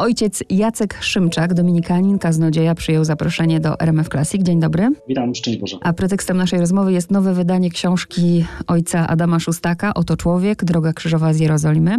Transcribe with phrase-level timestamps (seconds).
[0.00, 4.42] Ojciec Jacek Szymczak, dominikanin, kaznodzieja, przyjął zaproszenie do RMF Classic.
[4.42, 4.88] Dzień dobry.
[5.08, 5.76] Witam, szczęść Boże.
[5.80, 11.32] A pretekstem naszej rozmowy jest nowe wydanie książki ojca Adama Szustaka, Oto człowiek, Droga krzyżowa
[11.32, 11.96] z Jerozolimy.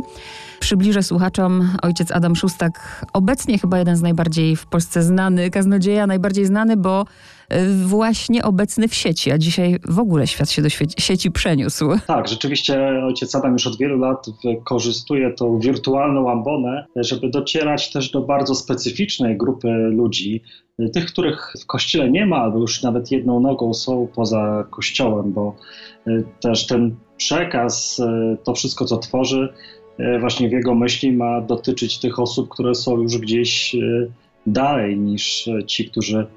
[0.60, 6.46] Przybliżę słuchaczom ojciec Adam Szustak, obecnie chyba jeden z najbardziej w Polsce znany kaznodzieja, najbardziej
[6.46, 7.06] znany, bo
[7.86, 11.86] właśnie obecny w sieci, a dzisiaj w ogóle świat się do sieci przeniósł.
[12.08, 18.12] Tak, rzeczywiście ojciec Adam już od wielu lat wykorzystuje tą wirtualną ambonę, żeby docierać też
[18.12, 20.42] do bardzo specyficznej grupy ludzi,
[20.94, 25.56] tych, których w kościele nie ma, albo już nawet jedną nogą są poza kościołem, bo
[26.08, 29.50] y, też ten przekaz, y, to wszystko, co tworzy,
[30.20, 33.76] właśnie w jego myśli ma dotyczyć tych osób, które są już gdzieś
[34.48, 36.28] dalej niż ci, którzy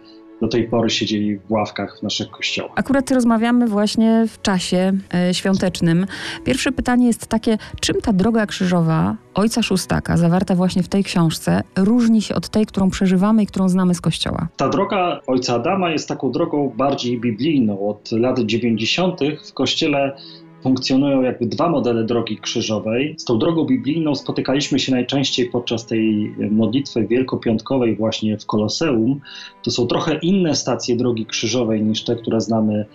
[0.44, 2.72] do tej pory siedzieli w ławkach w naszych kościołach.
[2.76, 6.06] Akurat rozmawiamy właśnie w czasie e, świątecznym.
[6.44, 11.62] Pierwsze pytanie jest takie, czym ta droga krzyżowa ojca Szóstaka, zawarta właśnie w tej książce,
[11.76, 14.48] różni się od tej, którą przeżywamy i którą znamy z kościoła?
[14.56, 17.88] Ta droga ojca Adama jest taką drogą bardziej biblijną.
[17.88, 19.20] Od lat 90.
[19.48, 20.16] w kościele
[20.64, 23.14] funkcjonują jakby dwa modele drogi krzyżowej.
[23.18, 29.20] Z tą drogą biblijną spotykaliśmy się najczęściej podczas tej modlitwy wielkopiątkowej właśnie w Koloseum.
[29.62, 32.86] To są trochę inne stacje drogi krzyżowej niż te, które znamy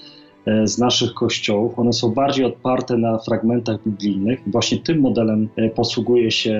[0.63, 1.79] z naszych kościołów.
[1.79, 4.39] One są bardziej odparte na fragmentach biblijnych.
[4.47, 6.59] Właśnie tym modelem e, posługuje się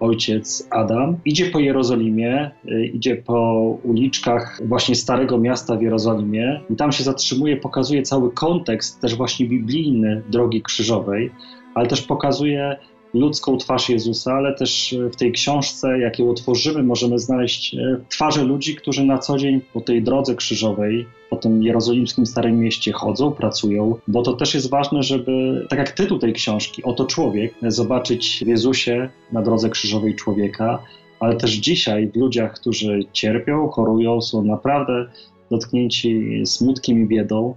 [0.00, 1.16] ojciec Adam.
[1.24, 7.04] Idzie po Jerozolimie, e, idzie po uliczkach właśnie Starego Miasta w Jerozolimie i tam się
[7.04, 11.30] zatrzymuje, pokazuje cały kontekst też właśnie biblijny drogi krzyżowej,
[11.74, 12.76] ale też pokazuje
[13.14, 17.76] ludzką twarz Jezusa, ale też w tej książce, jak ją otworzymy, możemy znaleźć
[18.08, 22.92] twarze ludzi, którzy na co dzień po tej drodze krzyżowej po tym jerozolimskim Starym Mieście
[22.92, 27.54] chodzą, pracują, bo to też jest ważne, żeby, tak jak tytuł tej książki, Oto Człowiek,
[27.62, 30.82] zobaczyć w Jezusie na drodze krzyżowej człowieka,
[31.20, 35.08] ale też dzisiaj w ludziach, którzy cierpią, chorują, są naprawdę
[35.50, 37.54] dotknięci smutkiem i biedą,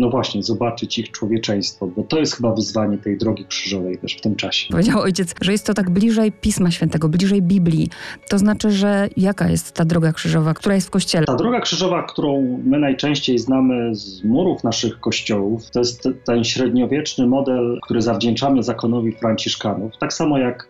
[0.00, 4.20] no właśnie, zobaczyć ich człowieczeństwo, bo to jest chyba wyzwanie tej drogi krzyżowej też w
[4.20, 4.68] tym czasie.
[4.70, 7.88] Powiedział ojciec, że jest to tak bliżej Pisma Świętego, bliżej Biblii.
[8.28, 11.26] To znaczy, że jaka jest ta droga krzyżowa, która jest w kościele?
[11.26, 17.26] Ta droga krzyżowa, którą my najczęściej znamy z murów naszych kościołów, to jest ten średniowieczny
[17.26, 19.92] model, który zawdzięczamy zakonowi Franciszkanów.
[20.00, 20.68] Tak samo jak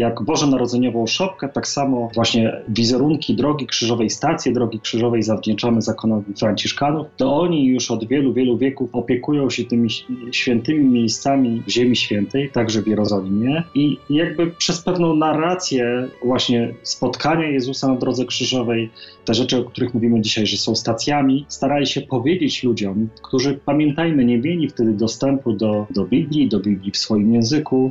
[0.00, 7.06] jak bożonarodzeniową szopkę, tak samo właśnie wizerunki drogi krzyżowej, stacje drogi krzyżowej zawdzięczamy zakonowi Franciszkanów.
[7.16, 9.88] To oni już od wielu, wielu wieków opiekują się tymi
[10.32, 17.88] świętymi miejscami Ziemi Świętej, także w Jerozolimie i jakby przez pewną narrację właśnie spotkania Jezusa
[17.88, 18.90] na drodze krzyżowej,
[19.24, 24.24] te rzeczy, o których mówimy dzisiaj, że są stacjami, starali się powiedzieć ludziom, którzy, pamiętajmy,
[24.24, 27.90] nie mieli wtedy dostępu do, do Biblii, do Biblii w swoim języku,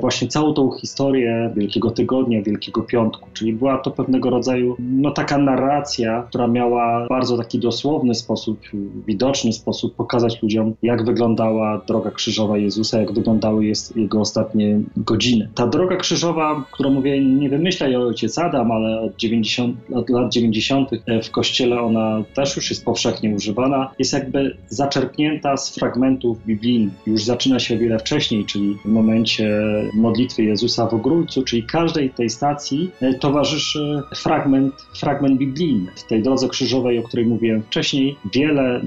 [0.00, 5.38] właśnie całą tą historię Wielkiego Tygodnia, Wielkiego Piątku, czyli była to pewnego rodzaju no, taka
[5.38, 8.60] narracja, która miała bardzo taki dosłowny sposób,
[9.06, 13.64] widoczny sposób pokazać ludziom, jak wyglądała droga krzyżowa Jezusa, jak wyglądały
[13.96, 15.48] jego ostatnie godziny.
[15.54, 20.32] Ta droga krzyżowa, którą mówię, nie wymyśla jej ojciec Adam, ale od, 90, od lat
[20.32, 20.90] 90.
[20.92, 26.92] E, w kościele ona też już jest powszechnie używana, jest jakby zaczerpnięta z fragmentów biblijnych.
[27.06, 32.10] Już zaczyna się o wiele wcześniej, czyli w momencie modlitwy Jezusa w Ogrójcu, czyli każdej
[32.10, 35.90] tej stacji e, towarzyszy fragment, fragment biblijny.
[35.96, 38.80] W tej drodze krzyżowej, o której mówiłem wcześniej, wiele,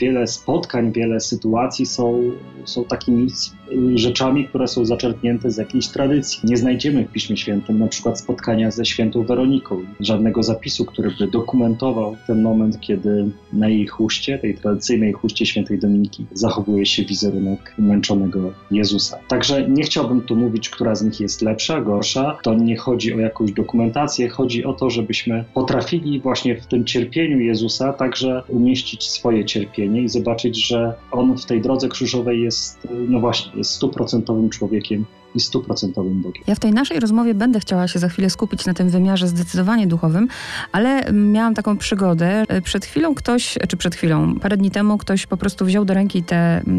[0.00, 2.22] wiele spotkań, wiele sytuacji są,
[2.64, 3.28] są takimi
[3.94, 6.40] rzeczami, które są zaczerpnięte z jakiejś tradycji.
[6.44, 11.26] Nie znajdziemy w Piśmie Świętym na przykład spotkania ze świętą Weroniką, żadnego zapisu, który by
[11.26, 17.74] dokumentował ten moment, kiedy na jej chuście, tej tradycyjnej chuście świętej Dominiki, zachowuje się wizerunek
[17.78, 19.18] męczonego Jezusa.
[19.28, 22.38] Także nie chciałbym tu mówić, która z nich jest lepsza, gorsza.
[22.42, 27.40] To nie chodzi o jakąś dokumentację, chodzi o to, żebyśmy potrafili właśnie w tym cierpieniu
[27.40, 33.20] Jezusa także umieścić swoje cierpienie i zobaczyć, że On w tej drodze krzyżowej jest, no
[33.20, 35.04] właśnie, jest stuprocentowym człowiekiem
[35.34, 36.42] i stuprocentowym Bogiem.
[36.46, 39.86] Ja w tej naszej rozmowie będę chciała się za chwilę skupić na tym wymiarze zdecydowanie
[39.86, 40.28] duchowym,
[40.72, 42.44] ale miałam taką przygodę.
[42.64, 46.22] Przed chwilą ktoś, czy przed chwilą, parę dni temu ktoś po prostu wziął do ręki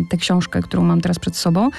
[0.10, 1.70] tę książkę, którą mam teraz przed sobą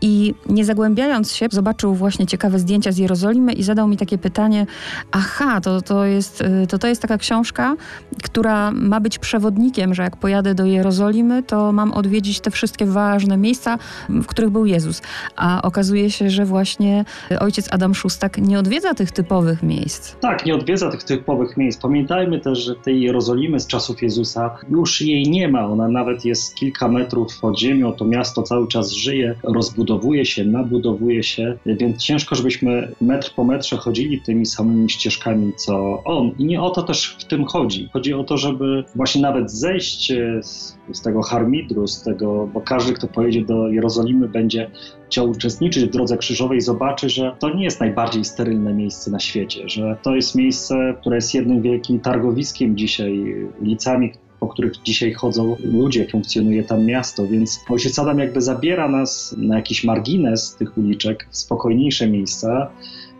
[0.00, 4.66] i nie zagłębiając się, zobaczył właśnie ciekawe zdjęcia z Jerozolimy i zadał mi takie pytanie,
[5.12, 7.76] aha, to, to, jest, to, to jest taka książka,
[8.22, 13.36] która ma być przewodnikiem, że jak pojadę do Jerozolimy, to mam odwiedzić te wszystkie ważne
[13.36, 13.78] miejsca,
[14.08, 15.02] w których był Jezus.
[15.36, 17.04] A okazuje się, się, że właśnie
[17.40, 20.16] ojciec Adam Szustak nie odwiedza tych typowych miejsc.
[20.16, 21.80] Tak, nie odwiedza tych typowych miejsc.
[21.80, 25.66] Pamiętajmy też, że tej Jerozolimy z czasów Jezusa już jej nie ma.
[25.66, 27.92] Ona nawet jest kilka metrów pod ziemią.
[27.92, 33.76] To miasto cały czas żyje, rozbudowuje się, nabudowuje się, więc ciężko, żebyśmy metr po metrze
[33.76, 36.30] chodzili tymi samymi ścieżkami co on.
[36.38, 37.88] I nie o to też w tym chodzi.
[37.92, 40.12] Chodzi o to, żeby właśnie nawet zejść
[40.42, 44.70] z, z tego harmidru, z tego, bo każdy, kto pojedzie do Jerozolimy, będzie
[45.06, 49.68] chciał uczestniczyć w drodze krzyżowej, zobaczy, że to nie jest najbardziej sterylne miejsce na świecie,
[49.68, 55.56] że to jest miejsce, które jest jednym wielkim targowiskiem dzisiaj, ulicami, po których dzisiaj chodzą
[55.64, 61.28] ludzie, funkcjonuje tam miasto, więc ojciec Adam jakby zabiera nas na jakiś margines tych uliczek,
[61.30, 62.70] w spokojniejsze miejsca,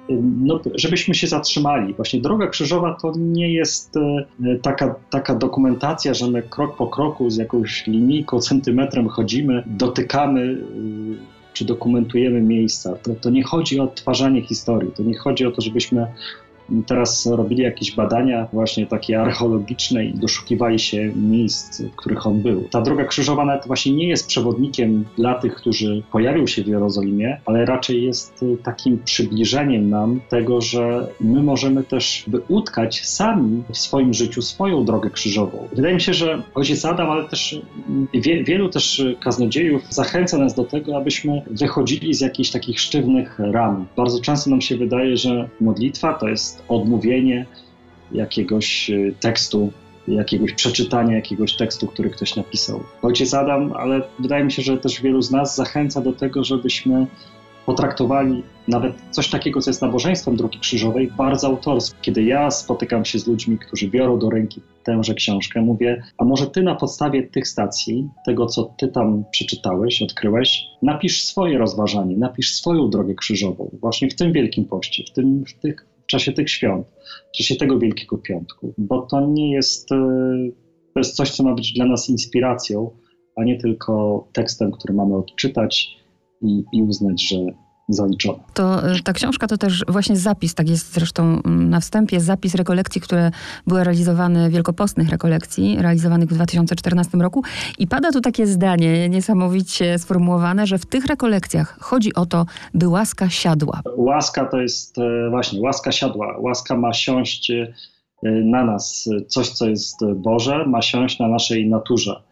[0.09, 1.95] no, żebyśmy się zatrzymali.
[1.95, 4.27] Właśnie droga krzyżowa to nie jest e,
[4.63, 11.53] taka, taka dokumentacja, że my krok po kroku z jakąś linijką, centymetrem chodzimy, dotykamy e,
[11.53, 12.97] czy dokumentujemy miejsca.
[12.97, 16.07] To, to nie chodzi o odtwarzanie historii, to nie chodzi o to, żebyśmy
[16.87, 22.69] teraz robili jakieś badania właśnie takie archeologiczne i doszukiwali się miejsc, w których on był.
[22.71, 27.41] Ta droga krzyżowa nawet właśnie nie jest przewodnikiem dla tych, którzy pojawią się w Jerozolimie,
[27.47, 34.15] ale raczej jest takim przybliżeniem nam tego, że my możemy też utkać sami w swoim
[34.15, 35.69] życiu swoją drogę krzyżową.
[35.73, 37.61] Wydaje mi się, że ojciec Adam, ale też
[38.15, 43.87] wie, wielu też kaznodziejów zachęca nas do tego, abyśmy wychodzili z jakichś takich sztywnych ram.
[43.97, 47.47] Bardzo często nam się wydaje, że modlitwa to jest jest odmówienie
[48.13, 49.73] jakiegoś y, tekstu,
[50.09, 52.81] jakiegoś przeczytania jakiegoś tekstu, który ktoś napisał.
[53.03, 57.07] Ojciec Adam, ale wydaje mi się, że też wielu z nas zachęca do tego, żebyśmy
[57.67, 61.97] potraktowali nawet coś takiego, co jest nabożeństwem Drogi Krzyżowej, bardzo autorsko.
[62.03, 66.47] Kiedy ja spotykam się z ludźmi, którzy biorą do ręki tęże książkę, mówię, a może
[66.47, 72.55] ty na podstawie tych stacji, tego, co ty tam przeczytałeś, odkryłeś, napisz swoje rozważanie, napisz
[72.55, 76.51] swoją Drogę Krzyżową, właśnie w tym Wielkim Poście, w, tym, w tych w czasie tych
[76.51, 76.87] świąt,
[77.33, 79.97] w czasie tego Wielkiego Piątku, bo to nie jest, e,
[80.95, 82.91] to jest coś, co ma być dla nas inspiracją,
[83.37, 85.97] a nie tylko tekstem, który mamy odczytać
[86.43, 87.37] i, i uznać, że
[87.89, 88.39] zaliczone.
[88.55, 92.55] To e, ta książka to też właśnie zapis, tak jest zresztą mm, na wstępie, zapis
[92.55, 93.31] rekolekcji, które
[93.67, 97.43] były realizowane, wielkopostnych rekolekcji, realizowanych w 2014 roku.
[97.79, 102.89] I pada tu takie zdanie niesamowicie sformułowane, że w tych rekolekcjach chodzi o to, by
[102.89, 103.81] łaska siadła.
[103.97, 106.39] Łaska to jest e, właśnie, łaska siadła.
[106.39, 107.73] Łaska ma siąść e,
[108.25, 109.09] na nas.
[109.29, 112.23] Coś, co jest Boże, ma siąść na naszej naturze.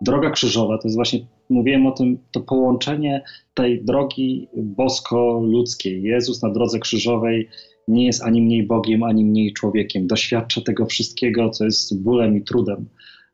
[0.00, 1.20] Droga krzyżowa to jest właśnie
[1.50, 3.22] mówiłem o tym, to połączenie
[3.54, 6.02] tej drogi bosko-ludzkiej.
[6.02, 7.48] Jezus na drodze krzyżowej
[7.88, 10.06] nie jest ani mniej Bogiem, ani mniej człowiekiem.
[10.06, 12.88] Doświadcza tego wszystkiego, co jest bólem i trudem.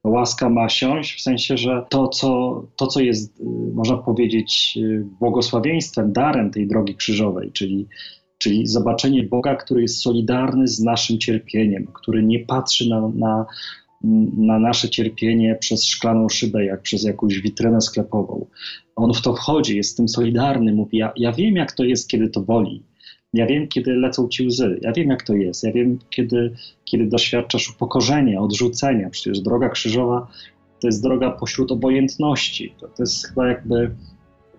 [0.04, 5.04] Łaska ma siąść, w sensie, że to, co, to, co jest, y, można powiedzieć, y,
[5.20, 7.86] błogosławieństwem, darem tej drogi krzyżowej, czyli,
[8.38, 13.46] czyli zobaczenie Boga, który jest solidarny z naszym cierpieniem, który nie patrzy na, na
[14.36, 18.46] na nasze cierpienie przez szklaną szybę, jak przez jakąś witrynę sklepową.
[18.96, 22.08] On w to wchodzi, jest z tym solidarny, mówi: ja, ja wiem, jak to jest,
[22.08, 22.82] kiedy to boli.
[23.32, 24.80] Ja wiem, kiedy lecą ci łzy.
[24.82, 25.64] Ja wiem, jak to jest.
[25.64, 26.52] Ja wiem, kiedy,
[26.84, 29.10] kiedy doświadczasz upokorzenia, odrzucenia.
[29.10, 30.26] Przecież droga krzyżowa
[30.80, 32.74] to jest droga pośród obojętności.
[32.80, 33.90] To, to jest chyba jakby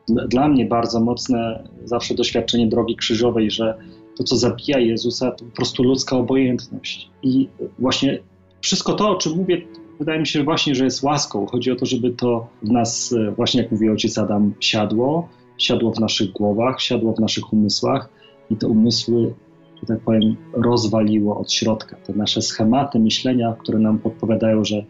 [0.08, 3.78] dla mnie bardzo mocne zawsze doświadczenie drogi krzyżowej, że
[4.18, 7.10] to, co zabija Jezusa, to po prostu ludzka obojętność.
[7.24, 7.48] I
[7.80, 8.20] właśnie
[8.62, 9.62] wszystko to, o czym mówię,
[10.00, 11.46] wydaje mi się właśnie, że jest łaską.
[11.46, 15.92] Chodzi o to, żeby to w nas, e, właśnie jak mówi ojciec Adam, siadło, siadło
[15.92, 18.10] w naszych głowach, siadło w naszych umysłach
[18.50, 19.34] i te umysły,
[19.82, 21.96] że tak powiem, rozwaliło od środka.
[21.96, 24.86] Te nasze schematy myślenia, które nam podpowiadają, że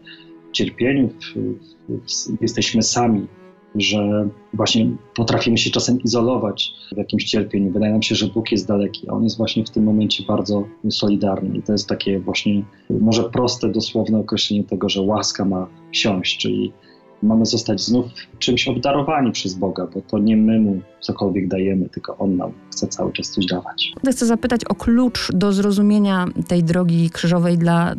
[0.48, 1.34] w cierpieniu w,
[1.88, 3.26] w, jesteśmy sami,
[3.74, 7.72] że właśnie potrafimy się czasem izolować w jakimś cierpieniu.
[7.72, 10.64] Wydaje nam się, że Bóg jest daleki, a On jest właśnie w tym momencie bardzo
[10.90, 11.58] solidarny.
[11.58, 16.72] I to jest takie właśnie może proste, dosłowne określenie tego, że łaska ma siąść, czyli
[17.22, 18.06] mamy zostać znów
[18.38, 22.86] czymś obdarowani przez Boga, bo to nie my mu cokolwiek dajemy, tylko On nam chce
[22.86, 23.92] cały czas coś dawać.
[24.10, 27.94] Chcę zapytać o klucz do zrozumienia tej drogi krzyżowej dla,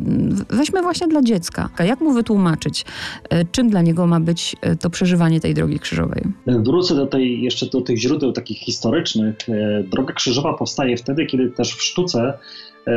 [0.50, 1.68] weźmy właśnie dla dziecka.
[1.84, 2.84] Jak mu wytłumaczyć,
[3.30, 6.22] e, czym dla niego ma być e, to przeżywanie tej drogi krzyżowej?
[6.46, 9.36] Wrócę do tej, jeszcze do tych źródeł takich historycznych.
[9.48, 12.38] E, droga krzyżowa powstaje wtedy, kiedy też w sztuce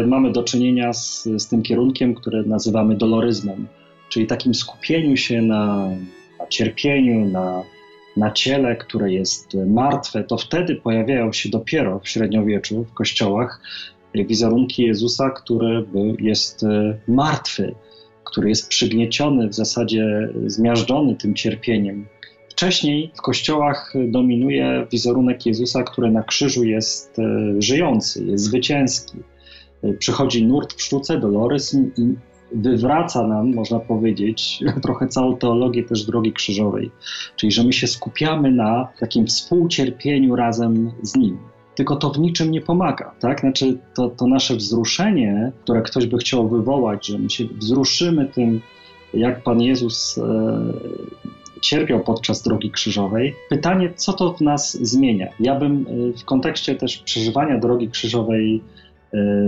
[0.07, 3.67] mamy do czynienia z, z tym kierunkiem, który nazywamy doloryzmem
[4.09, 5.89] czyli takim skupieniu się na,
[6.39, 7.63] na cierpieniu, na,
[8.17, 13.61] na ciele, które jest martwe, to wtedy pojawiają się dopiero w średniowieczu w kościołach
[14.15, 15.85] wizerunki Jezusa, który
[16.19, 17.75] jest e, martwy,
[18.23, 22.07] który jest przygnieciony, w zasadzie zmiażdżony tym cierpieniem.
[22.49, 27.23] Wcześniej w kościołach dominuje wizerunek Jezusa, który na krzyżu jest e,
[27.61, 29.17] żyjący, jest zwycięski.
[29.83, 32.15] E, przychodzi nurt w sztuce, doloryzm i
[32.53, 36.91] wywraca nam, można powiedzieć, trochę całą teologię też drogi krzyżowej.
[37.35, 41.37] Czyli, że my się skupiamy na takim współcierpieniu razem z Nim.
[41.75, 43.39] Tylko to w niczym nie pomaga, tak?
[43.39, 48.61] Znaczy, to, to nasze wzruszenie, które ktoś by chciał wywołać, że my się wzruszymy tym,
[49.13, 50.23] jak Pan Jezus e,
[51.61, 53.35] cierpiał podczas drogi krzyżowej.
[53.49, 55.27] Pytanie, co to w nas zmienia?
[55.39, 58.61] Ja bym e, w kontekście też przeżywania drogi krzyżowej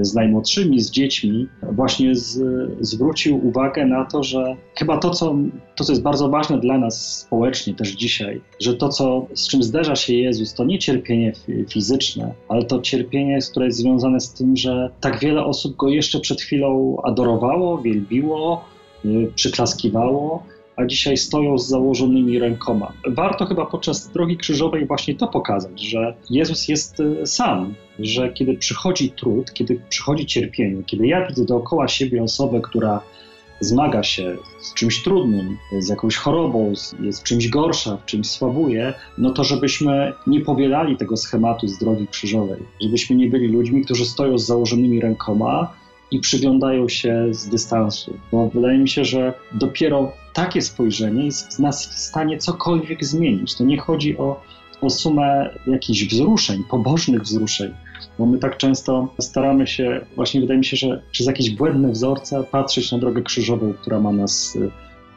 [0.02, 2.40] z najmłodszymi, z dziećmi, właśnie z,
[2.82, 5.36] zwrócił uwagę na to, że chyba to co,
[5.76, 9.64] to, co jest bardzo ważne dla nas społecznie też dzisiaj, że to, co, z czym
[9.64, 11.34] zderza się Jezus, to nie cierpienie
[11.70, 16.20] fizyczne, ale to cierpienie, które jest związane z tym, że tak wiele osób go jeszcze
[16.20, 18.66] przed chwilą adorowało, wielbiło,
[19.06, 20.44] y, przyklaskiwało,
[20.76, 22.94] a dzisiaj stoją z założonymi rękoma.
[23.08, 28.58] Warto chyba podczas drogi krzyżowej właśnie to pokazać, że Jezus jest y, sam, że kiedy
[28.58, 33.02] przychodzi trud, kiedy przychodzi cierpienie, kiedy ja widzę dookoła siebie osobę, która
[33.60, 39.34] zmaga się z czymś trudnym, z jakąś chorobą, jest czymś gorsza, w czymś słabuje, no
[39.34, 44.38] to żebyśmy nie powielali tego schematu z drogi krzyżowej, żebyśmy nie byli ludźmi, którzy stoją
[44.38, 45.74] z założonymi rękoma
[46.16, 48.14] i przyglądają się z dystansu.
[48.32, 53.56] Bo wydaje mi się, że dopiero takie spojrzenie jest nas w stanie cokolwiek zmienić.
[53.56, 54.42] To nie chodzi o,
[54.82, 57.74] o sumę jakichś wzruszeń, pobożnych wzruszeń,
[58.20, 62.44] bo my tak często staramy się, właśnie wydaje mi się, że przez jakieś błędne wzorce
[62.52, 64.72] patrzeć na drogę krzyżową, która ma nas y,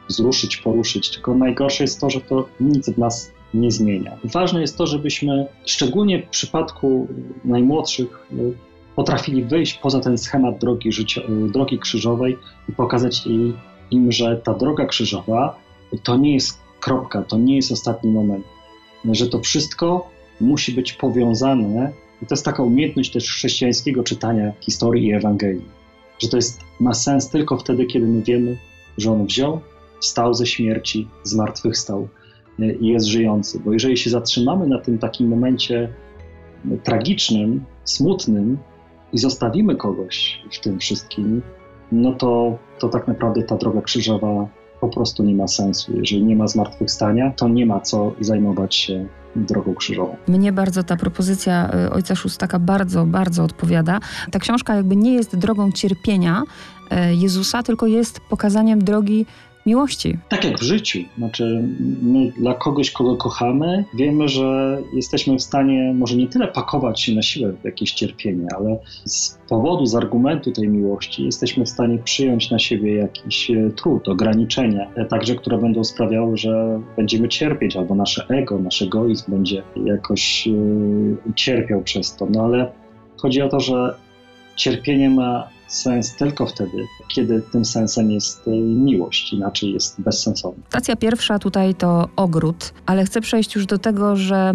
[0.09, 1.09] wzruszyć, poruszyć.
[1.09, 4.17] Tylko najgorsze jest to, że to nic w nas nie zmienia.
[4.23, 7.07] Ważne jest to, żebyśmy, szczególnie w przypadku
[7.45, 8.68] najmłodszych, y,
[8.99, 12.37] potrafili wyjść poza ten schemat drogi, y, drogi krzyżowej
[12.69, 13.53] i pokazać jej
[13.91, 15.59] im, że ta droga krzyżowa
[16.03, 18.45] to nie jest kropka, to nie jest ostatni moment,
[19.05, 20.09] że to wszystko
[20.41, 21.91] musi być powiązane
[22.21, 25.65] i to jest taka umiejętność też chrześcijańskiego czytania historii i Ewangelii,
[26.19, 28.57] że to jest, ma sens tylko wtedy, kiedy my wiemy,
[28.97, 29.59] że On wziął,
[30.01, 32.07] wstał ze śmierci, zmartwychwstał
[32.81, 33.59] i jest żyjący.
[33.65, 35.93] Bo jeżeli się zatrzymamy na tym takim momencie
[36.83, 38.57] tragicznym, smutnym
[39.13, 41.41] i zostawimy kogoś w tym wszystkim,
[41.91, 44.47] no to, to tak naprawdę ta droga krzyżowa
[44.81, 45.97] po prostu nie ma sensu.
[45.99, 50.15] Jeżeli nie ma zmartwychwstania, to nie ma co zajmować się drogą krzyżową.
[50.27, 53.99] Mnie bardzo ta propozycja y, ojca Szóstaka bardzo, bardzo odpowiada.
[54.31, 59.25] Ta książka jakby nie jest drogą cierpienia y, Jezusa, tylko jest pokazaniem drogi
[59.65, 60.17] miłości.
[60.29, 60.99] Tak jak w życiu.
[61.17, 61.63] Znaczy,
[62.01, 67.15] my dla kogoś, kogo kochamy, wiemy, że jesteśmy w stanie może nie tyle pakować się
[67.15, 71.97] na siłę w jakieś cierpienie, ale z powodu, z argumentu tej miłości jesteśmy w stanie
[71.97, 77.75] przyjąć na siebie jakiś e, trud, ograniczenia, e, także które będą sprawiały, że będziemy cierpieć,
[77.75, 82.27] albo nasze ego, nasz egoizm będzie jakoś yy, cierpiał przez to.
[82.29, 82.71] No ale
[83.17, 83.95] chodzi o to, że
[84.55, 90.63] cierpienie ma sens tylko wtedy, kiedy tym sensem jest y, miłość, inaczej jest bezsensowny.
[90.69, 94.53] Stacja pierwsza tutaj to ogród, ale chcę przejść już do tego, że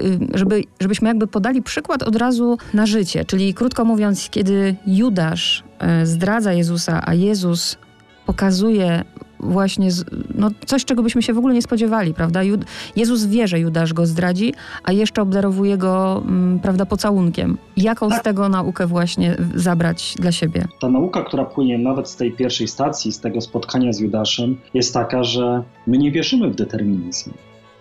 [0.00, 3.24] y, żeby, żebyśmy jakby podali przykład od razu na życie.
[3.24, 5.64] Czyli krótko mówiąc, kiedy Judasz
[6.02, 7.78] y, zdradza Jezusa, a Jezus
[8.26, 9.04] pokazuje
[9.40, 12.42] właśnie z, no, coś, czego byśmy się w ogóle nie spodziewali, prawda?
[12.42, 12.64] Jud
[12.96, 17.58] Jezus wie, że Judasz go zdradzi, a jeszcze obdarowuje go, mm, prawda, pocałunkiem.
[17.76, 18.20] Jaką tak.
[18.20, 20.68] z tego naukę właśnie zabrać dla siebie?
[20.80, 24.94] Ta nauka, która płynie nawet z tej pierwszej stacji, z tego spotkania z Judaszem, jest
[24.94, 27.30] taka, że my nie wierzymy w determinizm.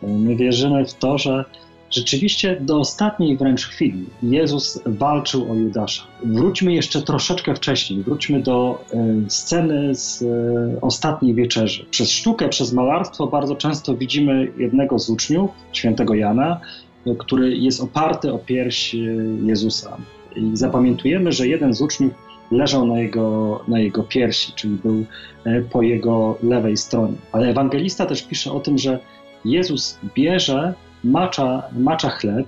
[0.02, 1.46] My wierzymy w to, że
[1.92, 6.04] Rzeczywiście do ostatniej wręcz chwili Jezus walczył o Judasza.
[6.24, 11.86] Wróćmy jeszcze troszeczkę wcześniej, wróćmy do y, sceny z y, ostatniej wieczerzy.
[11.90, 16.60] Przez sztukę, przez malarstwo bardzo często widzimy jednego z uczniów, świętego Jana,
[17.08, 18.96] y, który jest oparty o pierś
[19.44, 19.98] Jezusa.
[20.36, 22.14] I zapamiętujemy, że jeden z uczniów
[22.52, 25.06] leżał na jego, na jego piersi, czyli był
[25.72, 27.16] po jego lewej stronie.
[27.32, 29.00] Ale ewangelista też pisze o tym, że
[29.46, 30.74] Jezus bierze
[31.06, 32.48] macza, macza chleb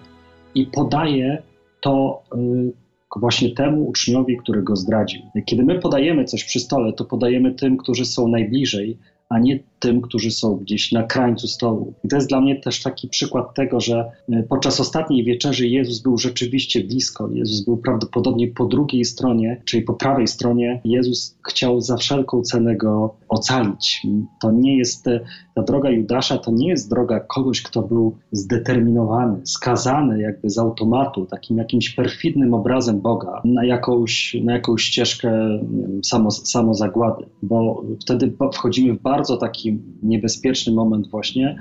[0.56, 1.42] i podaje
[1.82, 5.22] to y, właśnie temu uczniowi, który go zdradził.
[5.46, 8.98] Kiedy my podajemy coś przy stole, to podajemy tym, którzy są najbliżej,
[9.30, 11.94] a nie tym, którzy są gdzieś na krańcu stołu.
[12.04, 16.00] I to jest dla mnie też taki przykład tego, że e, podczas ostatniej wieczerzy Jezus
[16.00, 17.30] był rzeczywiście blisko.
[17.34, 20.82] Jezus był prawdopodobnie po drugiej stronie, czyli po prawej stronie.
[20.86, 24.02] Jezus chciał za wszelką cenę go ocalić.
[24.42, 25.20] To nie jest, e,
[25.56, 31.26] ta droga Judasza to nie jest droga kogoś, kto był zdeterminowany, skazany jakby z automatu,
[31.26, 35.60] takim jakimś perfidnym obrazem Boga na jakąś, na jakąś ścieżkę
[36.04, 41.60] samo, samozagłady, bo wtedy wchodzimy w bardzo taki niebezpieczny moment właśnie,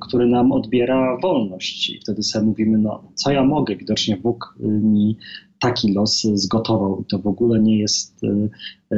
[0.00, 1.90] który nam odbiera wolność.
[1.90, 3.76] I wtedy sobie mówimy, no co ja mogę?
[3.76, 5.16] Widocznie Bóg mi
[5.58, 7.00] taki los zgotował.
[7.00, 8.20] I to w ogóle nie jest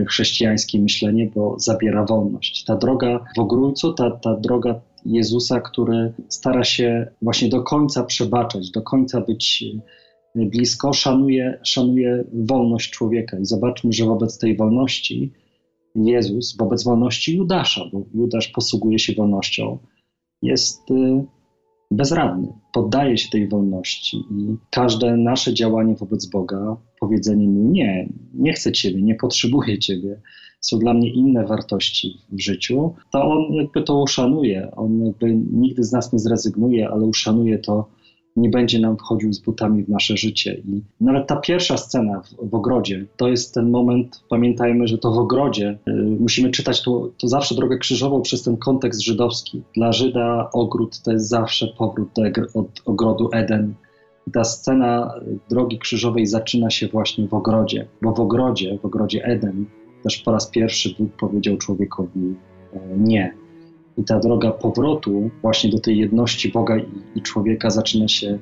[0.09, 2.65] chrześcijańskie myślenie, bo zabiera wolność.
[2.65, 8.71] Ta droga w ogrójcu, ta, ta droga Jezusa, który stara się właśnie do końca przebaczać,
[8.71, 9.65] do końca być
[10.35, 13.39] blisko, szanuje, szanuje wolność człowieka.
[13.39, 15.33] I zobaczmy, że wobec tej wolności
[15.95, 19.79] Jezus, wobec wolności Judasza, bo Judasz posługuje się wolnością,
[20.43, 21.25] jest y,
[21.91, 28.53] bezradny, poddaje się tej wolności i każde nasze działanie wobec Boga, powiedzenie mu nie, nie
[28.53, 30.21] chcę Ciebie, nie potrzebuję Ciebie,
[30.61, 35.85] są dla mnie inne wartości w życiu, to on jakby to uszanuje, on jakby nigdy
[35.85, 37.89] z nas nie zrezygnuje, ale uszanuje to,
[38.37, 40.55] nie będzie nam wchodził z butami w nasze życie.
[40.55, 45.13] I nawet ta pierwsza scena w, w ogrodzie, to jest ten moment, pamiętajmy, że to
[45.13, 49.63] w ogrodzie y, musimy czytać to, to zawsze drogę krzyżową przez ten kontekst żydowski.
[49.75, 52.23] Dla Żyda ogród to jest zawsze powrót do
[52.61, 53.75] od ogrodu Eden.
[54.33, 55.15] Ta scena
[55.51, 59.67] drogi krzyżowej zaczyna się właśnie w ogrodzie, bo w ogrodzie, w ogrodzie Eden,
[60.03, 62.35] też po raz pierwszy Bóg powiedział człowiekowi
[62.73, 63.42] e, nie.
[63.99, 68.39] I ta droga powrotu właśnie do tej jedności Boga i, i człowieka zaczyna się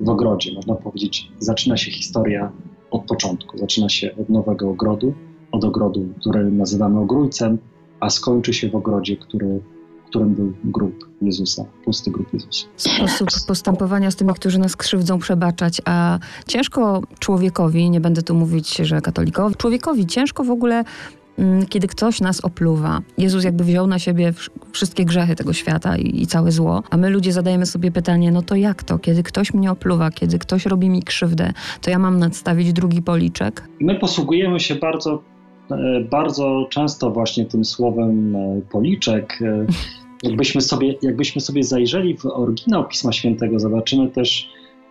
[0.00, 0.54] w ogrodzie.
[0.54, 2.52] Można powiedzieć, zaczyna się historia
[2.90, 3.58] od początku.
[3.58, 5.14] Zaczyna się od nowego ogrodu,
[5.52, 7.58] od ogrodu, który nazywamy ogrójcem,
[8.00, 9.60] a skończy się w ogrodzie, który,
[10.06, 12.66] którym był grób Jezusa, pusty grób Jezusa.
[12.76, 18.76] Sposób postępowania z tymi, którzy nas krzywdzą, przebaczać, a ciężko człowiekowi, nie będę tu mówić,
[18.76, 20.84] że katolikowi, człowiekowi ciężko w ogóle
[21.68, 23.00] kiedy ktoś nas opluwa.
[23.18, 24.32] Jezus jakby wziął na siebie
[24.72, 28.42] wszystkie grzechy tego świata i, i, całe zło, a my ludzie zadajemy sobie pytanie, no
[28.42, 28.98] to jak to?
[28.98, 33.68] Kiedy ktoś mnie opluwa, kiedy ktoś robi mi krzywdę, to ja mam nadstawić drugi policzek?
[33.80, 35.22] My posługujemy się bardzo,
[35.70, 39.38] e, bardzo często właśnie tym słowem e, policzek.
[39.42, 39.66] E,
[40.28, 44.48] jakbyśmy sobie, jakbyśmy sobie zajrzeli w oryginał Pisma Świętego, zobaczymy też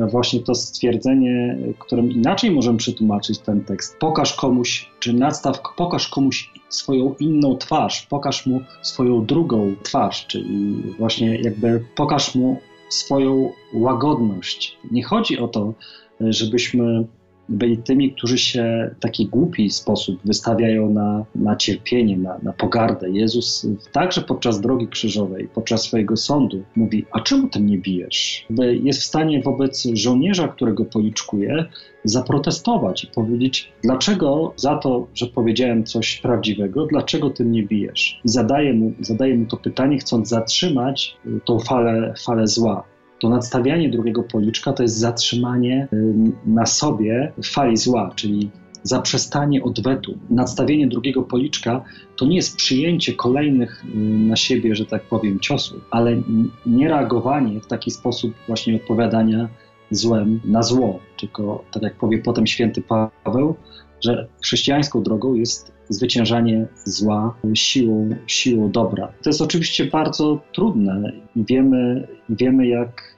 [0.08, 3.98] właśnie to stwierdzenie, którym inaczej możemy przetłumaczyć ten tekst.
[4.00, 10.84] Pokaż komuś, czy nadstaw, pokaż komuś swoją inną twarz, pokaż mu swoją drugą twarz, czyli
[10.98, 12.58] właśnie jakby pokaż mu
[12.90, 14.78] swoją łagodność.
[14.92, 15.74] Nie chodzi o to,
[16.22, 17.06] żebyśmy
[17.50, 23.10] byli tymi, którzy się w taki głupi sposób wystawiają na, na cierpienie, na, na pogardę.
[23.10, 28.46] Jezus także podczas drogi krzyżowej, podczas swojego sądu mówi, a czemu ty mnie bijesz?
[28.84, 31.66] Jest w stanie wobec żołnierza, którego policzkuje,
[32.04, 38.20] zaprotestować i powiedzieć, dlaczego za to, że powiedziałem coś prawdziwego, dlaczego ty mnie bijesz?
[38.26, 42.84] I zadaje mu, zadaje mu to pytanie, chcąc zatrzymać tą falę, falę zła
[43.20, 46.14] to nadstawianie drugiego policzka to jest zatrzymanie y,
[46.46, 48.50] na sobie fali zła, czyli
[48.84, 50.18] zaprzestanie odwetu.
[50.30, 51.84] Nadstawienie drugiego policzka
[52.16, 56.22] to nie jest przyjęcie kolejnych y, na siebie, że tak powiem, ciosów, ale
[56.66, 59.50] nie reagowanie w taki sposób właśnie odpowiadania
[59.92, 61.00] złem na zło.
[61.20, 62.82] Tylko, tak jak powie potem święty
[63.24, 63.56] Paweł,
[64.02, 69.08] że chrześcijańską drogą jest zwyciężanie zła siłą, siłą dobra.
[69.24, 71.12] To jest oczywiście bardzo trudne.
[71.36, 73.16] I wiemy, wiemy jak,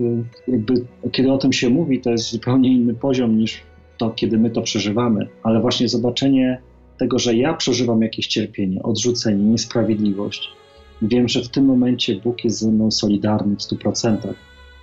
[0.47, 3.61] jakby, kiedy o tym się mówi, to jest zupełnie inny poziom niż
[3.97, 6.61] to, kiedy my to przeżywamy, ale właśnie zobaczenie
[6.97, 10.49] tego, że ja przeżywam jakieś cierpienie, odrzucenie, niesprawiedliwość,
[11.01, 14.17] wiem, że w tym momencie Bóg jest ze mną solidarny w 100%,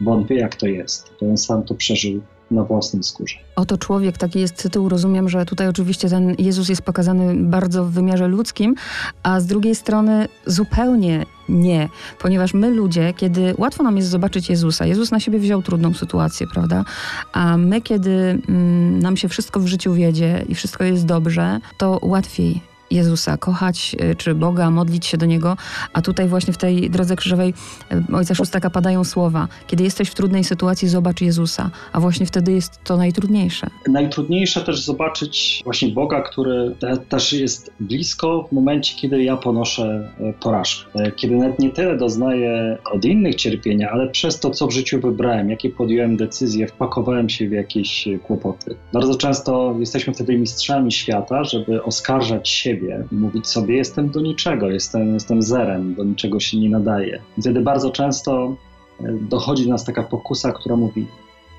[0.01, 2.21] bo On wie, jak to jest, bo On sam to przeżył
[2.51, 3.37] na własnej skórze.
[3.57, 4.89] Oto człowiek, taki jest tytuł.
[4.89, 8.75] Rozumiem, że tutaj oczywiście ten Jezus jest pokazany bardzo w wymiarze ludzkim,
[9.23, 14.87] a z drugiej strony zupełnie nie, ponieważ my ludzie, kiedy łatwo nam jest zobaczyć Jezusa,
[14.87, 16.85] Jezus na siebie wziął trudną sytuację, prawda?
[17.33, 18.11] A my, kiedy
[18.49, 23.97] mm, nam się wszystko w życiu wiedzie i wszystko jest dobrze, to łatwiej Jezusa, kochać
[24.03, 25.57] y, czy Boga, modlić się do Niego,
[25.93, 27.55] a tutaj właśnie w tej drodze krzyżowej
[27.93, 29.49] y, Ojca Szóstaka padają słowa.
[29.67, 33.67] Kiedy jesteś w trudnej sytuacji, zobacz Jezusa, a właśnie wtedy jest to najtrudniejsze.
[33.89, 40.13] Najtrudniejsze też zobaczyć właśnie Boga, który te, też jest blisko w momencie, kiedy ja ponoszę
[40.21, 40.91] e, porażkę.
[40.95, 45.01] E, kiedy nawet nie tyle doznaję od innych cierpienia, ale przez to, co w życiu
[45.01, 48.77] wybrałem, jakie podjąłem decyzje, wpakowałem się w jakieś kłopoty.
[48.93, 54.21] Bardzo często jesteśmy wtedy mistrzami świata, żeby oskarżać siebie, siebie i mówić sobie, jestem do
[54.21, 57.21] niczego, jestem, jestem zerem, do niczego się nie nadaje.
[57.41, 58.57] Wtedy bardzo często
[59.01, 61.07] e, dochodzi do nas taka pokusa, która mówi,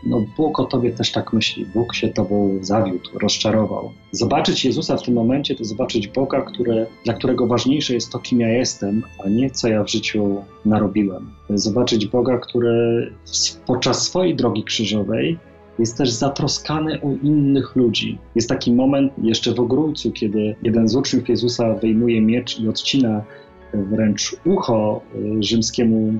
[0.03, 3.91] no Bóg o tobie też tak myśli, Bóg się tobą zawiódł, rozczarował.
[4.11, 8.39] Zobaczyć Jezusa w tym momencie to zobaczyć Boga, który, dla którego ważniejsze jest to, kim
[8.39, 11.31] ja jestem, a nie co ja w życiu narobiłem.
[11.49, 13.13] Zobaczyć Boga, który
[13.65, 15.37] podczas swojej drogi krzyżowej
[15.79, 18.17] jest też zatroskany o innych ludzi.
[18.35, 23.23] Jest taki moment jeszcze w ogrójcu, kiedy jeden z uczniów Jezusa wyjmuje miecz i odcina
[23.73, 25.01] wręcz ucho
[25.39, 26.13] rzymskiemu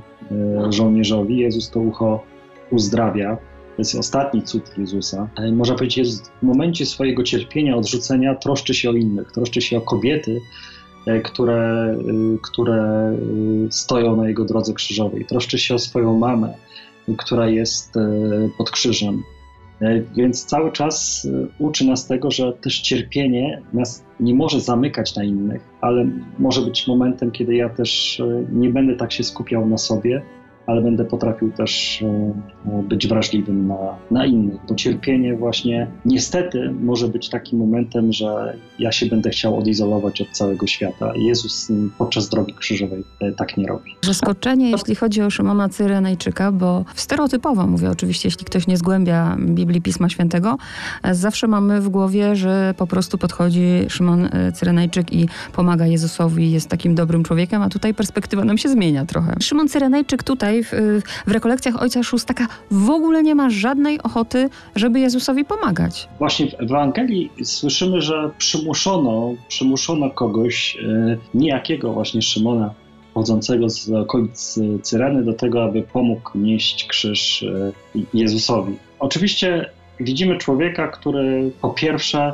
[0.69, 1.37] żołnierzowi.
[1.37, 2.23] Jezus to ucho
[2.71, 3.35] uzdrawia.
[3.35, 5.29] To jest ostatni cud Jezusa.
[5.53, 9.81] Można powiedzieć, że w momencie swojego cierpienia, odrzucenia troszczy się o innych, troszczy się o
[9.81, 10.39] kobiety,
[11.23, 11.97] które,
[12.41, 13.13] które
[13.69, 15.25] stoją na jego drodze krzyżowej.
[15.25, 16.53] Troszczy się o swoją mamę,
[17.17, 17.93] która jest
[18.57, 19.23] pod krzyżem.
[19.81, 25.15] E, więc cały czas e, uczy nas tego, że też cierpienie nas nie może zamykać
[25.15, 26.05] na innych, ale
[26.39, 30.21] może być momentem, kiedy ja też e, nie będę tak się skupiał na sobie,
[30.69, 32.05] ale będę potrafił też e,
[32.79, 33.77] e, być wrażliwym na,
[34.11, 34.59] na innych.
[34.69, 40.29] Bo cierpienie właśnie niestety może być takim momentem, że ja się będę chciał odizolować od
[40.29, 41.13] całego świata.
[41.15, 43.95] Jezus podczas drogi krzyżowej e, tak nie robi.
[44.01, 49.81] Zaskoczenie, jeśli chodzi o Szymona Cyrenajczyka, bo stereotypowo mówię oczywiście, jeśli ktoś nie zgłębia Biblii
[49.81, 50.57] Pisma Świętego,
[51.11, 56.95] zawsze mamy w głowie, że po prostu podchodzi Szymon Cyrenajczyk i pomaga Jezusowi, jest takim
[56.95, 59.35] dobrym człowiekiem, a tutaj perspektywa nam się zmienia trochę.
[59.41, 64.99] Szymon Cyrenajczyk tutaj w, w rekolekcjach ojca Szóstaka w ogóle nie ma żadnej ochoty, żeby
[64.99, 66.07] Jezusowi pomagać.
[66.19, 72.73] Właśnie w Ewangelii słyszymy, że przymuszono, przymuszono kogoś, e, niejakiego właśnie Szymona,
[73.13, 77.71] chodzącego z okolic Cyreny, do tego, aby pomógł nieść krzyż e,
[78.13, 78.75] Jezusowi.
[78.99, 79.69] Oczywiście
[79.99, 82.33] widzimy człowieka, który po pierwsze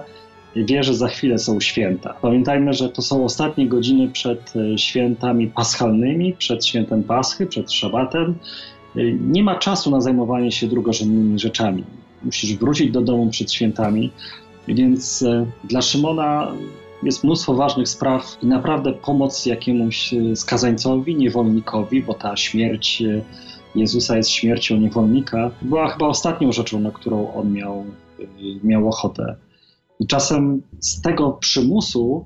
[0.56, 2.16] wie, że za chwilę są święta.
[2.22, 8.36] Pamiętajmy, że to są ostatnie godziny przed e, świętami paschalnymi, przed świętem Paschy, przed szabatem.
[8.96, 11.84] E, nie ma czasu na zajmowanie się drugorzędnymi rzeczami.
[12.24, 14.12] Musisz wrócić do domu przed świętami,
[14.68, 16.52] więc e, dla Szymona
[17.04, 23.04] jest mnóstwo ważnych spraw i naprawdę pomoc jakiemuś skazańcowi, niewolnikowi, bo ta śmierć
[23.76, 27.86] Jezusa jest śmiercią niewolnika, była chyba ostatnią rzeczą, na którą on miał,
[28.64, 29.36] miał ochotę.
[30.00, 32.26] I czasem z tego przymusu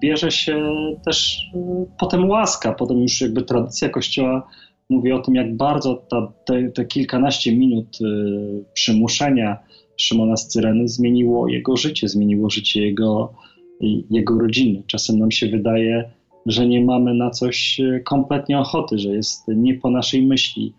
[0.00, 0.62] bierze się
[1.04, 4.48] też y, potem łaska, potem już jakby tradycja Kościoła
[4.90, 9.58] mówi o tym, jak bardzo ta, te, te kilkanaście minut y, przymuszenia
[9.96, 13.32] Szymona z Cyreny zmieniło jego życie, zmieniło życie jego,
[14.10, 14.82] jego rodziny.
[14.86, 16.10] Czasem nam się wydaje,
[16.46, 20.74] że nie mamy na coś y, kompletnie ochoty, że jest nie po naszej myśli,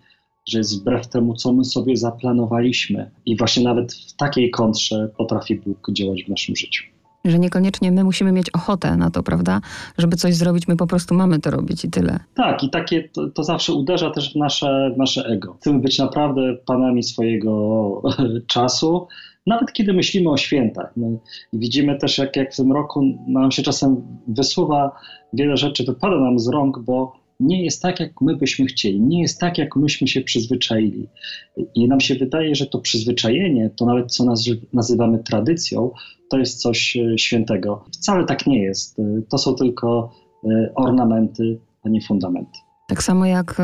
[0.50, 3.12] że jest wbrew temu, co my sobie zaplanowaliśmy.
[3.26, 6.84] I właśnie nawet w takiej kontrze potrafi Bóg działać w naszym życiu.
[7.26, 9.62] Że niekoniecznie my musimy mieć ochotę na to, prawda?
[9.98, 12.20] Żeby coś zrobić, my po prostu mamy to robić i tyle.
[12.36, 15.54] Tak, i takie to, to zawsze uderza też w nasze, w nasze ego.
[15.54, 18.02] Chcemy być naprawdę panami swojego
[18.48, 19.08] czasu,
[19.48, 20.92] nawet kiedy myślimy o świętach.
[20.98, 21.08] No,
[21.54, 24.92] widzimy też, jak, jak w tym roku nam się czasem wysuwa
[25.34, 29.22] wiele rzeczy, wypada nam z rąk, bo nie jest tak, jak my byśmy chcieli, nie
[29.22, 31.08] jest tak, jak myśmy się przyzwyczaili.
[31.76, 34.26] I nam się wydaje, że to przyzwyczajenie, to nawet co
[34.74, 35.92] nazywamy tradycją,
[36.30, 37.86] to jest coś e, świętego.
[37.94, 39.00] Wcale tak nie jest.
[39.00, 40.12] E, to są tylko
[40.44, 42.60] e, ornamenty, a nie fundamenty.
[42.88, 43.62] Tak samo jak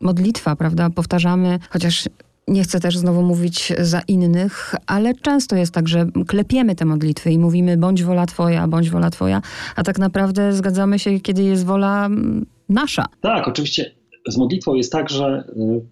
[0.00, 0.90] modlitwa, prawda?
[0.90, 2.08] Powtarzamy, chociaż
[2.48, 7.30] nie chcę też znowu mówić za innych, ale często jest tak, że klepiemy te modlitwy
[7.30, 9.42] i mówimy bądź wola Twoja, bądź wola Twoja,
[9.76, 13.04] a tak naprawdę zgadzamy się, kiedy jest wola mm, nasza.
[13.20, 13.90] Tak, oczywiście
[14.28, 15.82] z modlitwą jest tak, że y,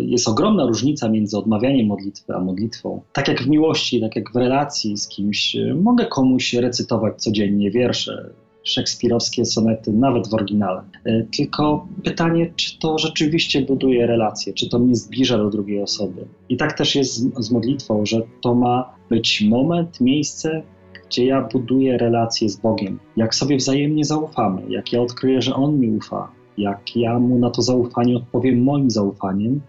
[0.00, 3.02] jest ogromna różnica między odmawianiem modlitwy a modlitwą.
[3.12, 7.70] Tak jak w miłości, tak jak w relacji z kimś, y, mogę komuś recytować codziennie
[7.70, 8.30] wiersze,
[8.64, 10.82] szekspirowskie sonety, nawet w oryginale.
[11.04, 16.26] E, tylko pytanie, czy to rzeczywiście buduje relacje, czy to mnie zbliża do drugiej osoby.
[16.48, 20.62] I tak też jest z, z modlitwą, że to ma być moment, miejsce,
[21.08, 22.98] gdzie ja buduję relacje z Bogiem.
[23.16, 27.50] Jak sobie wzajemnie zaufamy, jak ja odkryję, że On mi ufa, jak ja mu na
[27.50, 29.60] to zaufanie odpowiem moim zaufaniem,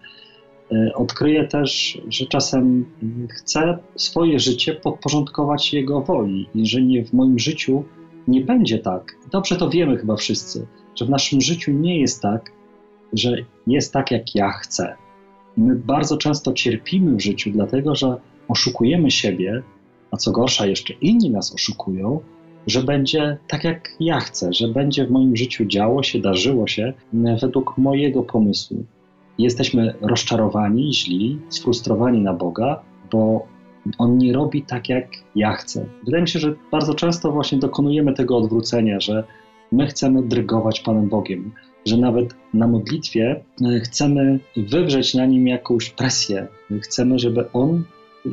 [0.72, 2.86] e, odkryję też, że czasem
[3.30, 7.84] chcę swoje życie podporządkować Jego woli i że nie w moim życiu
[8.28, 9.16] nie będzie tak.
[9.32, 12.52] Dobrze to wiemy chyba wszyscy, że w naszym życiu nie jest tak,
[13.12, 13.36] że
[13.66, 14.96] jest tak, jak ja chcę.
[15.56, 18.16] My bardzo często cierpimy w życiu, dlatego że
[18.48, 19.62] oszukujemy siebie,
[20.10, 22.20] a co gorsza, jeszcze inni nas oszukują,
[22.66, 26.92] że będzie tak, jak ja chcę, że będzie w moim życiu działo się, darzyło się
[27.40, 28.84] według mojego pomysłu.
[29.38, 33.46] Jesteśmy rozczarowani, źli, sfrustrowani na Boga, bo
[33.98, 35.86] on nie robi tak, jak ja chcę.
[36.04, 39.24] Wydaje mi się, że bardzo często właśnie dokonujemy tego odwrócenia, że
[39.72, 41.52] my chcemy drygować Panem Bogiem,
[41.86, 46.46] że nawet na modlitwie e, chcemy wywrzeć na nim jakąś presję.
[46.82, 47.84] Chcemy, żeby on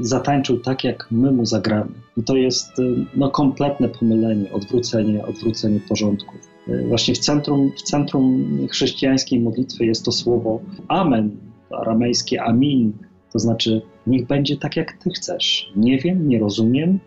[0.02, 1.92] zatańczył tak, jak my mu zagramy.
[2.18, 2.84] I to jest e,
[3.16, 6.50] no, kompletne pomylenie, odwrócenie, odwrócenie porządków.
[6.68, 11.38] E, właśnie w centrum, w centrum chrześcijańskiej modlitwy jest to słowo Amen,
[11.72, 12.94] aramejskie Amin,
[13.34, 15.72] to znaczy, niech będzie tak, jak Ty chcesz.
[15.76, 17.00] Nie wiem, nie rozumiem,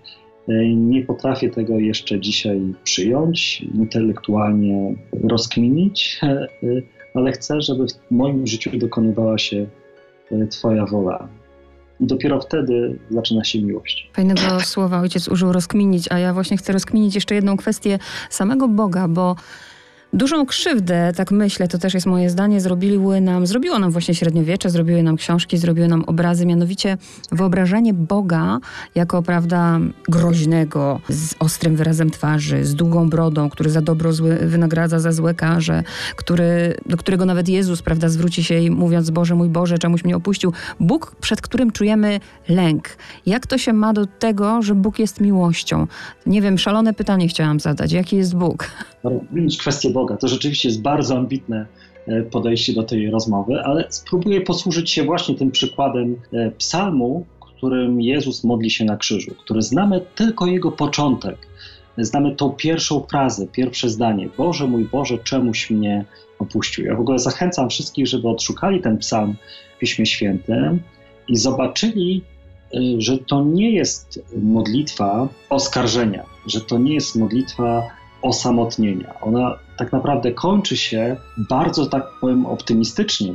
[0.76, 6.20] Nie potrafię tego jeszcze dzisiaj przyjąć, intelektualnie rozkminić,
[7.14, 9.66] ale chcę, żeby w moim życiu dokonywała się
[10.50, 11.28] Twoja wola.
[12.00, 14.10] I dopiero wtedy zaczyna się miłość.
[14.12, 17.98] Fajnego słowa ojciec użył rozkminić, a ja właśnie chcę rozkminić jeszcze jedną kwestię
[18.30, 19.36] samego Boga, bo
[20.16, 24.70] Dużą krzywdę, tak myślę, to też jest moje zdanie, zrobiły nam, zrobiło nam właśnie średniowiecze,
[24.70, 26.98] zrobiły nam książki, zrobiły nam obrazy, mianowicie
[27.32, 28.58] wyobrażenie Boga
[28.94, 35.00] jako, prawda, groźnego, z ostrym wyrazem twarzy, z długą brodą, który za dobro zły, wynagradza
[35.00, 35.82] za złe karze,
[36.16, 40.16] który, do którego nawet Jezus, prawda, zwróci się i mówiąc, Boże, mój Boże, czemuś mnie
[40.16, 40.52] opuścił.
[40.80, 42.88] Bóg, przed którym czujemy lęk.
[43.26, 45.86] Jak to się ma do tego, że Bóg jest miłością?
[46.26, 47.92] Nie wiem, szalone pytanie chciałam zadać.
[47.92, 48.70] Jaki jest Bóg?
[49.04, 50.05] Rozwinąć kwestię Boga.
[50.16, 51.66] To rzeczywiście jest bardzo ambitne
[52.06, 58.00] e, podejście do tej rozmowy, ale spróbuję posłużyć się właśnie tym przykładem e, psalmu, którym
[58.00, 61.36] Jezus modli się na krzyżu, który znamy tylko jego początek.
[61.98, 64.28] Znamy tą pierwszą frazę, pierwsze zdanie.
[64.36, 66.04] Boże mój Boże, czemuś mnie
[66.38, 66.84] opuścił.
[66.84, 69.36] Ja w ogóle zachęcam wszystkich, żeby odszukali ten psalm
[69.76, 70.80] w Piśmie Świętym
[71.28, 72.22] i zobaczyli,
[72.74, 77.82] e, że to nie jest modlitwa oskarżenia, że to nie jest modlitwa
[78.22, 79.14] osamotnienia.
[79.20, 81.16] Ona tak naprawdę kończy się
[81.48, 83.34] bardzo, tak powiem, optymistycznie,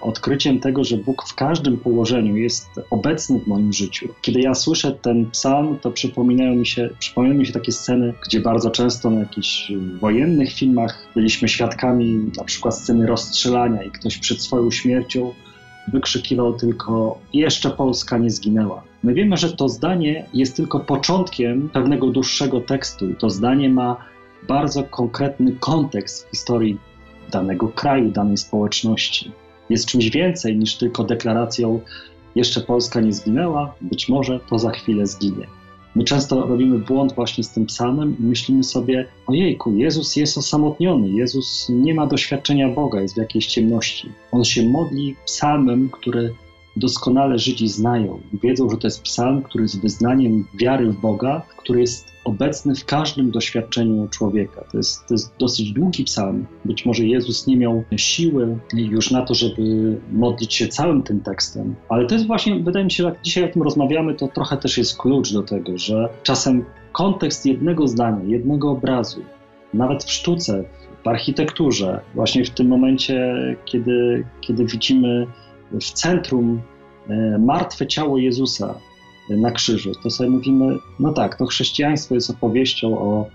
[0.00, 4.08] odkryciem tego, że Bóg w każdym położeniu jest obecny w moim życiu.
[4.22, 8.40] Kiedy ja słyszę ten psalm, to przypominają mi się, przypominają mi się takie sceny, gdzie
[8.40, 14.42] bardzo często na jakichś wojennych filmach byliśmy świadkami na przykład sceny rozstrzelania i ktoś przed
[14.42, 15.34] swoją śmiercią
[15.92, 18.82] wykrzykiwał tylko jeszcze Polska nie zginęła.
[19.02, 23.96] My wiemy, że to zdanie jest tylko początkiem pewnego dłuższego tekstu i to zdanie ma
[24.48, 26.78] bardzo konkretny kontekst historii
[27.30, 29.32] danego kraju, danej społeczności.
[29.70, 31.80] Jest czymś więcej niż tylko deklaracją
[32.34, 35.46] jeszcze Polska nie zginęła, być może to za chwilę zginie.
[35.94, 41.08] My często robimy błąd właśnie z tym psalmem i myślimy sobie, ojejku, Jezus jest osamotniony,
[41.08, 44.12] Jezus nie ma doświadczenia Boga, jest w jakiejś ciemności.
[44.32, 46.34] On się modli psalmem, który
[46.80, 51.80] doskonale Żydzi znają wiedzą, że to jest psalm, który jest wyznaniem wiary w Boga, który
[51.80, 54.64] jest obecny w każdym doświadczeniu człowieka.
[54.72, 56.46] To jest, to jest dosyć długi psalm.
[56.64, 61.74] Być może Jezus nie miał siły już na to, żeby modlić się całym tym tekstem,
[61.88, 64.78] ale to jest właśnie, wydaje mi się, że dzisiaj o tym rozmawiamy, to trochę też
[64.78, 69.20] jest klucz do tego, że czasem kontekst jednego zdania, jednego obrazu,
[69.74, 70.64] nawet w sztuce,
[71.04, 75.26] w architekturze, właśnie w tym momencie, kiedy, kiedy widzimy
[75.72, 76.60] w centrum
[77.08, 78.74] e, martwe ciało Jezusa
[79.30, 83.26] na krzyżu, to sobie mówimy, no tak, to chrześcijaństwo jest opowieścią o,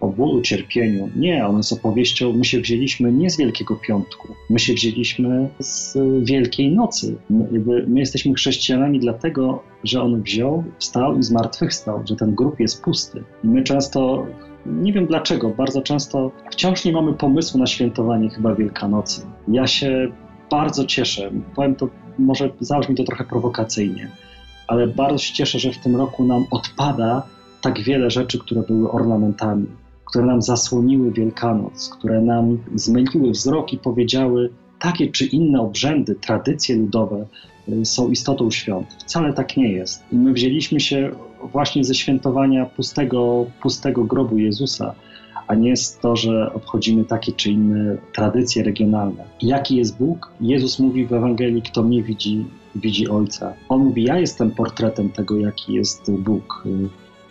[0.00, 1.08] o bólu, cierpieniu.
[1.16, 5.98] Nie, ono jest opowieścią, my się wzięliśmy nie z Wielkiego Piątku, my się wzięliśmy z
[6.24, 7.16] Wielkiej Nocy.
[7.30, 12.82] My, my jesteśmy chrześcijanami dlatego, że On wziął, wstał i zmartwychwstał, że ten grób jest
[12.82, 13.24] pusty.
[13.44, 14.26] I my często
[14.66, 19.26] nie wiem dlaczego, bardzo często wciąż nie mamy pomysłu na świętowanie chyba Wielkanocy.
[19.48, 20.12] Ja się
[20.52, 21.88] bardzo cieszę, powiem to,
[22.18, 24.08] może zabrzmi to trochę prowokacyjnie,
[24.66, 27.22] ale bardzo się cieszę, że w tym roku nam odpada
[27.60, 29.66] tak wiele rzeczy, które były ornamentami,
[30.04, 36.76] które nam zasłoniły Wielkanoc, które nam zmyliły wzrok i powiedziały, takie czy inne obrzędy, tradycje
[36.76, 37.26] ludowe
[37.68, 38.86] y, są istotą świąt.
[39.00, 40.04] Wcale tak nie jest.
[40.12, 41.10] My wzięliśmy się
[41.52, 44.94] właśnie ze świętowania pustego, pustego grobu Jezusa
[45.52, 49.24] a nie jest to, że obchodzimy takie czy inne tradycje regionalne.
[49.42, 50.30] Jaki jest Bóg?
[50.40, 53.54] Jezus mówi w Ewangelii, kto mnie widzi, widzi Ojca.
[53.68, 56.64] On mówi, ja jestem portretem tego, jaki jest Bóg.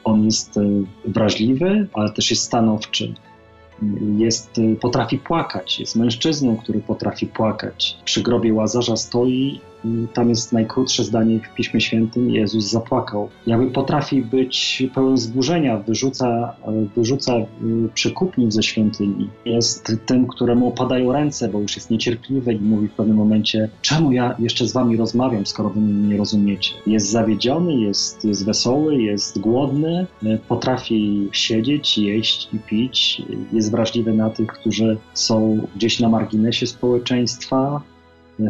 [0.03, 0.62] On jest e,
[1.05, 3.13] wrażliwy, ale też jest stanowczy.
[4.17, 7.97] Jest, e, potrafi płakać, jest mężczyzną, który potrafi płakać.
[8.05, 9.60] Przy grobie Łazarza stoi
[10.13, 13.29] tam jest najkrótsze zdanie w Piśmie Świętym, Jezus zapłakał.
[13.47, 16.55] Jakby potrafi być pełen zburzenia, wyrzuca,
[16.95, 17.45] wyrzuca y,
[17.93, 19.29] przekupniów ze świątyni.
[19.45, 24.11] Jest tym, któremu opadają ręce, bo już jest niecierpliwy i mówi w pewnym momencie, czemu
[24.11, 26.73] ja jeszcze z wami rozmawiam, skoro wy mnie nie rozumiecie.
[26.87, 33.21] Jest zawiedziony, jest, jest wesoły, jest głodny, y, potrafi siedzieć, jeść i pić,
[33.53, 37.81] jest wrażliwy na tych, którzy są gdzieś na marginesie społeczeństwa,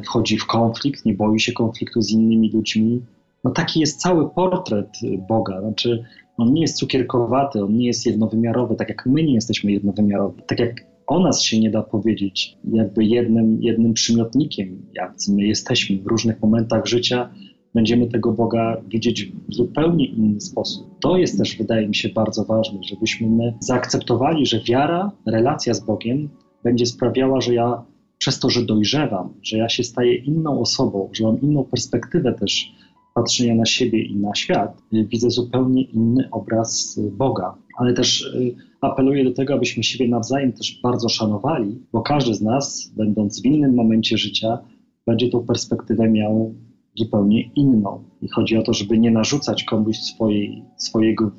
[0.02, 3.02] wchodzi w konflikt, nie boi się konfliktu z innymi ludźmi.
[3.44, 4.90] No taki jest cały portret
[5.30, 5.62] Boga.
[5.62, 6.04] Znaczy,
[6.38, 10.42] on nie jest cukierkowaty, on nie jest jednowymiarowy, tak jak my nie jesteśmy jednowymiarowi.
[10.48, 15.98] Tak jak o nas się nie da powiedzieć jakby jednym, jednym przymiotnikiem, jak my jesteśmy
[15.98, 17.30] w różnych momentach życia,
[17.74, 21.00] będziemy tego Boga widzieć w zupełnie inny sposób.
[21.00, 25.86] To jest też, wydaje mi się, bardzo ważne, żebyśmy my zaakceptowali, że wiara, relacja z
[25.86, 26.30] Bogiem
[26.64, 27.84] będzie sprawiała, że ja
[28.22, 32.72] przez to, że dojrzewam, że ja się staję inną osobą, że mam inną perspektywę też
[33.16, 37.56] patrzenia na siebie i na świat, widzę zupełnie inny obraz Boga.
[37.78, 38.36] Ale też
[38.82, 43.46] apeluję do tego, abyśmy siebie nawzajem też bardzo szanowali, bo każdy z nas, będąc w
[43.46, 44.60] innym momencie życia,
[45.08, 46.56] będzie tą perspektywę miał
[46.96, 48.04] zupełnie inną.
[48.22, 51.32] I chodzi o to, żeby nie narzucać komuś swojej, swojego,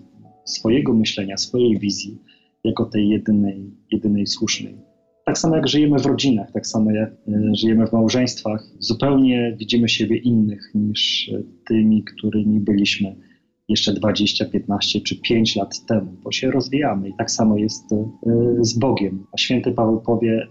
[0.45, 2.19] swojego myślenia, swojej wizji
[2.65, 4.92] jako tej jedynej, jedynej słusznej.
[5.25, 9.89] Tak samo jak żyjemy w rodzinach, tak samo jak e, żyjemy w małżeństwach, zupełnie widzimy
[9.89, 13.17] siebie innych niż e, tymi, którymi byliśmy
[13.69, 18.05] jeszcze 20, 15 czy 5 lat temu, bo się rozwijamy i tak samo jest e,
[18.61, 19.27] z Bogiem.
[19.33, 20.47] A święty Paweł powie,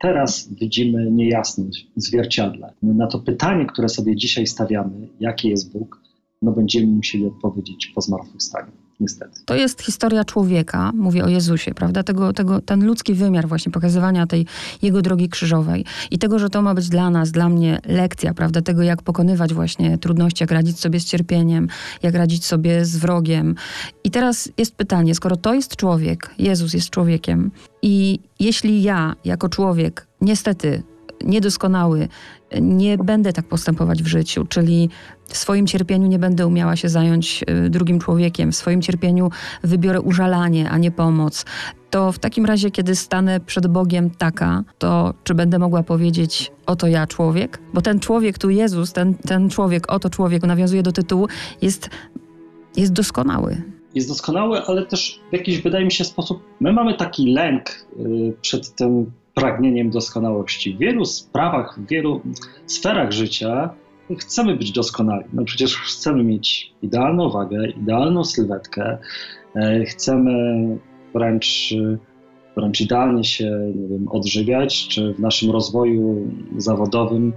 [0.00, 2.72] teraz widzimy niejasność w zwierciadle.
[2.82, 6.02] Na to pytanie, które sobie dzisiaj stawiamy, jaki jest Bóg,
[6.42, 9.40] no będziemy musieli odpowiedzieć po zmartwychwstaniu niestety.
[9.44, 12.02] To jest historia człowieka, mówię o Jezusie, prawda?
[12.02, 14.46] Tego, tego, ten ludzki wymiar właśnie pokazywania tej
[14.82, 18.62] jego drogi krzyżowej i tego, że to ma być dla nas, dla mnie lekcja, prawda?
[18.62, 21.68] Tego, jak pokonywać właśnie trudności, jak radzić sobie z cierpieniem,
[22.02, 23.54] jak radzić sobie z wrogiem.
[24.04, 27.50] I teraz jest pytanie, skoro to jest człowiek, Jezus jest człowiekiem
[27.82, 30.82] i jeśli ja jako człowiek niestety
[31.24, 32.08] niedoskonały,
[32.60, 34.88] nie będę tak postępować w życiu, czyli
[35.26, 39.30] w swoim cierpieniu nie będę umiała się zająć y, drugim człowiekiem, w swoim cierpieniu
[39.62, 41.44] wybiorę użalanie, a nie pomoc.
[41.90, 46.86] To w takim razie, kiedy stanę przed Bogiem taka, to czy będę mogła powiedzieć, oto
[46.86, 47.58] ja człowiek?
[47.74, 51.28] Bo ten człowiek, tu Jezus, ten, ten człowiek, oto człowiek, nawiązuje do tytułu,
[51.62, 51.90] jest,
[52.76, 53.62] jest doskonały
[53.94, 56.42] jest doskonały, ale też w jakiś, wydaje mi się, sposób.
[56.60, 60.74] My mamy taki lęk y, przed tym pragnieniem doskonałości.
[60.74, 62.20] W wielu sprawach, w wielu
[62.66, 63.70] sferach życia
[64.18, 65.24] chcemy być doskonali.
[65.32, 68.98] No przecież chcemy mieć idealną wagę, idealną sylwetkę,
[69.56, 70.32] e, chcemy
[71.14, 71.74] wręcz,
[72.56, 77.32] wręcz idealnie się nie wiem, odżywiać, czy w naszym rozwoju zawodowym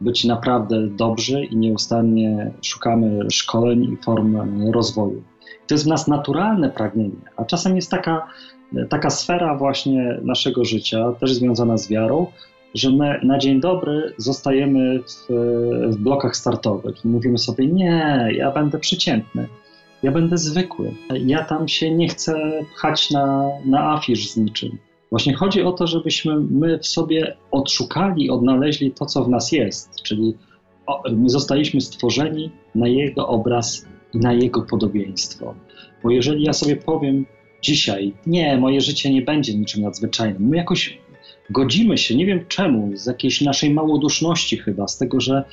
[0.00, 4.36] być naprawdę dobrzy i nieustannie szukamy szkoleń i form
[4.72, 5.22] rozwoju.
[5.66, 8.26] To jest w nas naturalne pragnienie, a czasem jest taka
[8.88, 12.26] taka sfera właśnie naszego życia, też związana z wiarą,
[12.74, 15.32] że my na dzień dobry zostajemy w,
[15.90, 19.48] w blokach startowych i mówimy sobie: Nie, ja będę przeciętny,
[20.02, 20.92] ja będę zwykły,
[21.26, 24.78] ja tam się nie chcę pchać na, na afisz z niczym.
[25.10, 30.02] Właśnie chodzi o to, żebyśmy my w sobie odszukali, odnaleźli to, co w nas jest,
[30.02, 30.34] czyli
[31.12, 35.54] my zostaliśmy stworzeni na Jego obraz i na Jego podobieństwo.
[36.02, 37.26] Bo jeżeli ja sobie powiem,
[37.62, 40.48] dzisiaj, nie, moje życie nie będzie niczym nadzwyczajnym.
[40.48, 40.98] My jakoś
[41.50, 45.44] godzimy się, nie wiem czemu, z jakiejś naszej małoduszności chyba, z tego, że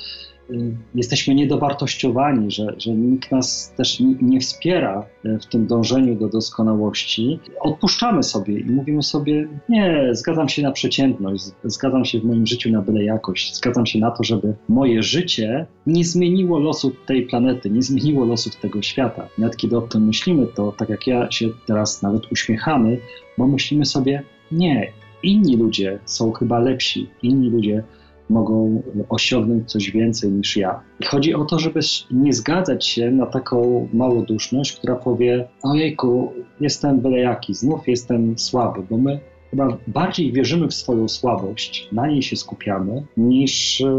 [0.96, 7.40] jesteśmy niedowartościowani, że, że nikt nas też nie wspiera y, w tym dążeniu do doskonałości,
[7.60, 12.72] odpuszczamy sobie i mówimy sobie: Nie, zgadzam się na przeciętność, zgadzam się w moim życiu
[12.72, 17.70] na byle jakość, zgadzam się na to, żeby moje życie nie zmieniło losów tej planety,
[17.70, 19.28] nie zmieniło losów tego świata.
[19.38, 22.98] Nawet kiedy o tym myślimy, to tak jak ja się teraz nawet uśmiechamy,
[23.38, 24.92] bo myślimy sobie: Nie,
[25.24, 27.84] inni ludzie są chyba lepsi, inni ludzie
[28.30, 30.82] mogą osiągnąć coś więcej niż ja.
[31.00, 31.80] I chodzi o to, żeby
[32.12, 38.82] nie zgadzać się na taką małoduszność, która powie: Ojejku, jestem byle jaki, znów jestem słaby,
[38.90, 39.20] bo my
[39.52, 43.98] chyba bardziej wierzymy w swoją słabość, na niej się skupiamy, niż e,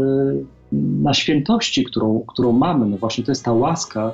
[0.71, 2.85] na świętości, którą, którą mamy.
[2.85, 4.13] No właśnie to jest ta łaska,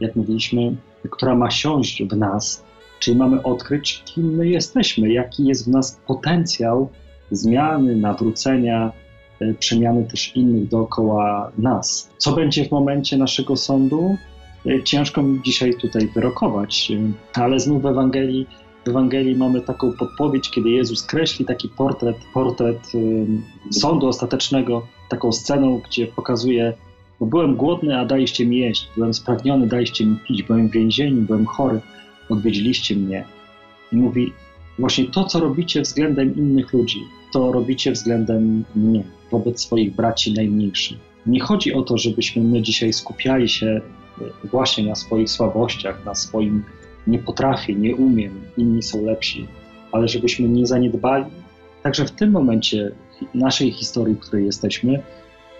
[0.00, 0.76] jak mówiliśmy,
[1.10, 2.64] która ma siąść w nas,
[2.98, 6.88] czyli mamy odkryć, kim my jesteśmy, jaki jest w nas potencjał
[7.30, 8.92] zmiany, nawrócenia,
[9.58, 12.10] przemiany też innych dookoła nas.
[12.18, 14.16] Co będzie w momencie naszego sądu?
[14.66, 16.92] E, ciężko mi dzisiaj tutaj wyrokować,
[17.36, 18.46] e, ale znów w Ewangelii,
[18.84, 22.92] w Ewangelii mamy taką podpowiedź, kiedy Jezus kreśli taki portret, portret
[23.70, 26.72] sądu ostatecznego, taką sceną, gdzie pokazuje,
[27.20, 31.22] bo byłem głodny, a daliście mi jeść, byłem spragniony, daliście mi pić, byłem w więzieniu,
[31.22, 31.80] byłem chory,
[32.28, 33.24] odwiedziliście mnie.
[33.92, 34.32] I mówi,
[34.78, 37.00] właśnie to, co robicie względem innych ludzi,
[37.32, 40.98] to robicie względem mnie wobec swoich braci najmniejszych.
[41.26, 46.14] Nie chodzi o to, żebyśmy my dzisiaj skupiali się e, właśnie na swoich słabościach, na
[46.14, 46.64] swoim
[47.06, 49.46] nie potrafię, nie umiem, inni są lepsi,
[49.92, 51.24] ale żebyśmy nie zaniedbali
[51.82, 52.92] także w tym momencie
[53.34, 55.02] naszej historii, w której jesteśmy,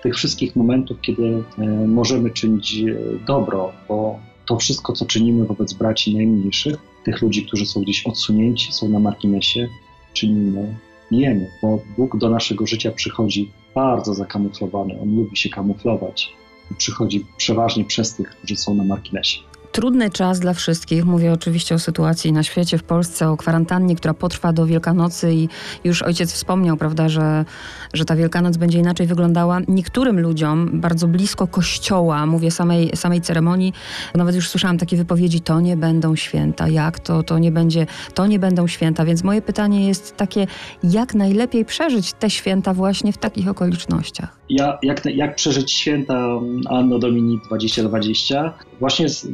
[0.03, 2.95] tych wszystkich momentów, kiedy e, możemy czynić e,
[3.27, 8.73] dobro, bo to wszystko, co czynimy wobec braci najmniejszych, tych ludzi, którzy są gdzieś odsunięci,
[8.73, 9.69] są na marginesie,
[10.13, 10.75] czynimy
[11.11, 15.01] jemy, bo Bóg do naszego życia przychodzi bardzo zakamuflowany.
[15.03, 16.33] On lubi się kamuflować
[16.71, 19.50] i przychodzi przeważnie przez tych, którzy są na marginesie.
[19.73, 21.05] Trudny czas dla wszystkich.
[21.05, 25.49] Mówię oczywiście o sytuacji na świecie, w Polsce, o kwarantannie, która potrwa do Wielkanocy i
[25.85, 27.45] już ojciec wspomniał, prawda, że,
[27.93, 29.59] że ta Wielkanoc będzie inaczej wyglądała.
[29.69, 33.73] Niektórym ludziom bardzo blisko kościoła, mówię samej, samej ceremonii,
[34.15, 36.69] nawet już słyszałam takie wypowiedzi, to nie będą święta.
[36.69, 37.23] Jak to?
[37.23, 39.05] To nie będzie, to nie będą święta.
[39.05, 40.47] Więc moje pytanie jest takie,
[40.85, 44.41] jak najlepiej przeżyć te święta właśnie w takich okolicznościach?
[44.49, 48.55] Ja, jak, jak przeżyć święta Anno Domini 2020?
[48.81, 49.27] Właśnie z,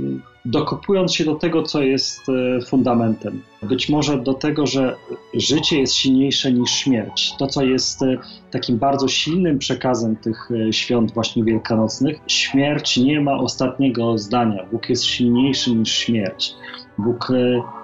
[0.46, 3.42] dokopując się do tego, co jest e, fundamentem.
[3.62, 4.96] Być może do tego, że
[5.34, 7.32] życie jest silniejsze niż śmierć.
[7.38, 8.16] To, co jest e,
[8.50, 14.66] takim bardzo silnym przekazem tych e, świąt właśnie wielkanocnych, śmierć nie ma ostatniego zdania.
[14.72, 16.54] Bóg jest silniejszy niż śmierć.
[16.98, 17.32] Bóg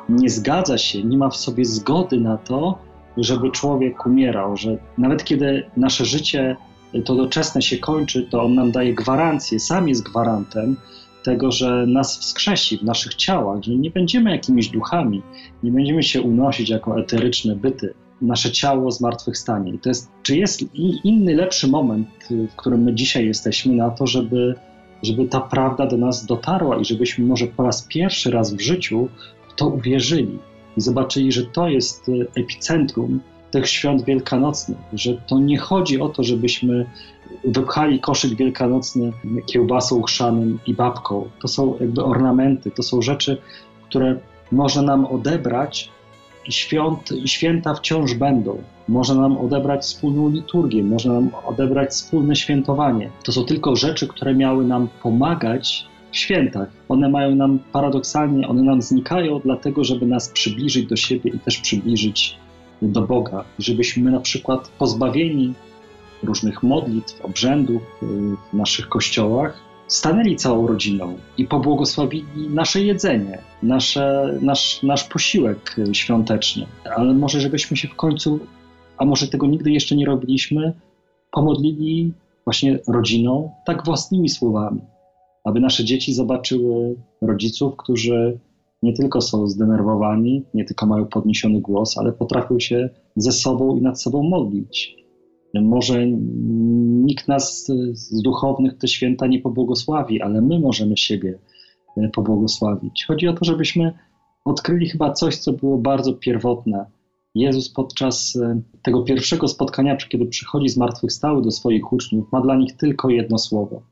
[0.08, 2.78] nie zgadza się, nie ma w sobie zgody na to,
[3.16, 6.56] żeby człowiek umierał, że nawet kiedy nasze życie
[7.04, 10.76] to doczesne się kończy, to on nam daje gwarancję, sam jest gwarantem
[11.22, 15.22] tego, że nas wskrzesi w naszych ciałach, że nie będziemy jakimiś duchami,
[15.62, 17.94] nie będziemy się unosić jako eteryczne byty.
[18.20, 19.72] Nasze ciało zmartwychwstanie.
[19.72, 24.06] I to jest, czy jest inny, lepszy moment, w którym my dzisiaj jesteśmy, na to,
[24.06, 24.54] żeby,
[25.02, 29.08] żeby ta prawda do nas dotarła i żebyśmy może po raz pierwszy raz w życiu
[29.48, 30.38] w to uwierzyli
[30.76, 33.20] i zobaczyli, że to jest epicentrum
[33.50, 36.86] tych świąt wielkanocnych, że to nie chodzi o to, żebyśmy
[37.44, 39.12] wypchali koszyk wielkanocny
[39.46, 41.28] kiełbasą chrzanym i babką.
[41.40, 43.36] To są jakby ornamenty, to są rzeczy,
[43.88, 44.18] które
[44.52, 45.90] można nam odebrać
[46.48, 48.62] i, świąt, święta wciąż będą.
[48.88, 53.10] Można nam odebrać wspólną liturgię, można nam odebrać wspólne świętowanie.
[53.24, 56.68] To są tylko rzeczy, które miały nam pomagać w świętach.
[56.88, 61.58] One mają nam paradoksalnie, one nam znikają dlatego, żeby nas przybliżyć do siebie i też
[61.58, 62.36] przybliżyć
[62.82, 65.54] do Boga, żebyśmy na przykład pozbawieni
[66.22, 68.06] różnych modlitw, obrzędów y,
[68.52, 76.66] w naszych kościołach, stanęli całą rodziną i pobłogosławili nasze jedzenie, nasze, nasz, nasz posiłek świąteczny.
[76.96, 78.40] Ale może żebyśmy się w końcu,
[78.98, 80.72] a może tego nigdy jeszcze nie robiliśmy,
[81.30, 82.12] pomodlili
[82.44, 84.80] właśnie rodziną tak własnymi słowami,
[85.44, 88.38] aby nasze dzieci zobaczyły rodziców, którzy
[88.82, 93.80] nie tylko są zdenerwowani, nie tylko mają podniesiony głos, ale potrafią się ze sobą i
[93.80, 95.01] nad sobą modlić.
[95.54, 101.38] Może nikt nas z duchownych te święta nie pobłogosławi, ale my możemy siebie
[101.96, 103.04] e, pobłogosławić.
[103.08, 103.92] Chodzi o to, żebyśmy
[104.44, 106.86] odkryli chyba coś, co było bardzo pierwotne.
[107.34, 112.76] Jezus podczas e, tego pierwszego spotkania, kiedy przychodzi zmartwychwstały do swoich uczniów, ma dla nich
[112.76, 113.82] tylko jedno słowo.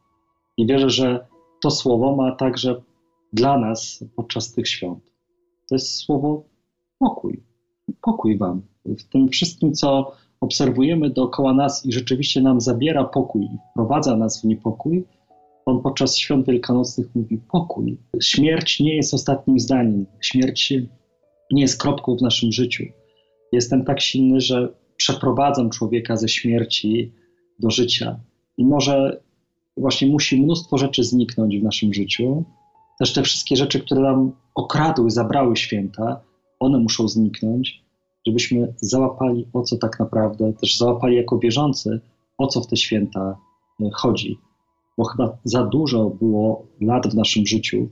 [0.56, 1.26] I wierzę, że
[1.62, 2.82] to słowo ma także
[3.32, 5.12] dla nas podczas tych świąt.
[5.68, 6.44] To jest słowo
[6.98, 7.42] pokój.
[8.02, 8.62] Pokój Wam.
[8.84, 14.45] W tym wszystkim, co obserwujemy dookoła nas i rzeczywiście nam zabiera pokój wprowadza nas w
[14.45, 15.05] niepokój,
[15.66, 17.99] on podczas świąt wielkanocnych mówi pokój.
[18.22, 20.07] Śmierć nie jest ostatnim zdaniem.
[20.20, 20.72] Śmierć
[21.51, 22.84] nie jest kropką w naszym życiu.
[23.53, 27.12] Jestem tak silny, że przeprowadzam człowieka ze śmierci
[27.59, 28.20] do życia.
[28.57, 29.20] I może
[29.76, 32.45] właśnie musi mnóstwo rzeczy zniknąć w naszym życiu,
[32.99, 36.20] też te wszystkie rzeczy, które nam okradły, zabrały święta,
[36.59, 37.84] one muszą zniknąć,
[38.26, 42.00] żebyśmy załapali, o co tak naprawdę, też załapali jako wierzący,
[42.38, 43.36] o co w te święta
[43.80, 44.38] e, chodzi.
[44.98, 47.88] Bo chyba za dużo było lat w naszym życiu,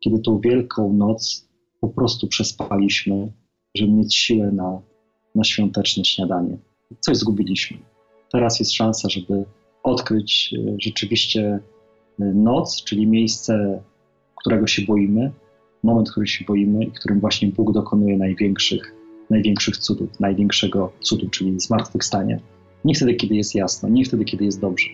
[0.00, 1.48] kiedy tą wielką noc
[1.80, 3.32] po prostu przespaliśmy,
[3.74, 4.80] żeby mieć siłę na,
[5.34, 6.58] na świąteczne śniadanie.
[7.00, 7.78] Coś zgubiliśmy.
[8.32, 9.44] Teraz jest szansa, żeby
[9.82, 11.60] odkryć e, rzeczywiście
[12.20, 13.82] e, noc, czyli miejsce
[14.36, 15.32] którego się boimy,
[15.82, 18.94] moment, który się boimy i którym właśnie Bóg dokonuje największych,
[19.30, 22.38] największych cudów, największego cudu, czyli zmartwychwstania.
[22.84, 24.88] Nie wtedy, kiedy jest jasno, nie wtedy, kiedy jest dobrze,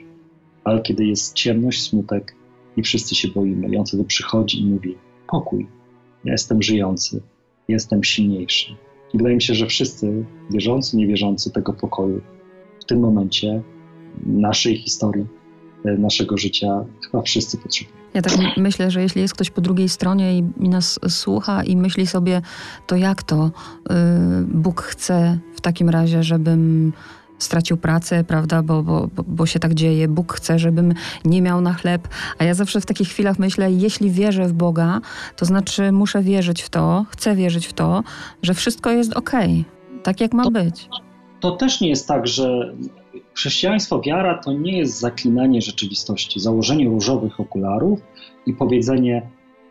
[0.65, 2.35] ale kiedy jest ciemność, smutek
[2.77, 3.69] i wszyscy się boimy.
[3.69, 4.97] I on wtedy przychodzi i mówi:
[5.29, 5.67] Pokój,
[6.25, 7.23] ja jestem żyjący,
[7.69, 8.73] jestem silniejszy.
[9.15, 12.21] I wydaje mi się, że wszyscy, wierzący, niewierzący tego pokoju,
[12.81, 13.63] w tym momencie
[14.27, 15.27] naszej historii,
[15.85, 18.06] e, naszego życia, chyba wszyscy potrzebują.
[18.17, 21.77] Ja tak myślę, że jeśli jest ktoś po drugiej stronie i, i nas słucha i
[21.77, 22.43] myśli sobie,
[22.87, 23.93] to jak to y,
[24.45, 26.93] Bóg chce w takim razie, żebym
[27.39, 30.09] stracił pracę, prawda, bo, bo, bo się tak dzieje.
[30.09, 30.95] Bóg chce, żebym
[31.25, 32.09] nie miał na chleb.
[32.39, 35.01] A ja zawsze w takich chwilach myślę, jeśli wierzę w Boga,
[35.37, 38.03] to znaczy muszę wierzyć w to, chcę wierzyć w to,
[38.43, 40.89] że wszystko jest okej, okay, tak jak ma to, być.
[41.41, 42.75] To też nie jest tak, że
[43.37, 48.01] Chrześcijaństwo, wiara to nie jest zaklinanie rzeczywistości, założenie różowych okularów
[48.47, 49.23] i powiedzenie: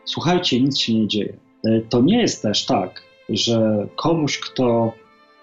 [0.06, 1.38] Słuchajcie, nic się nie dzieje.
[1.64, 4.94] E, to nie jest też tak, że komuś, kto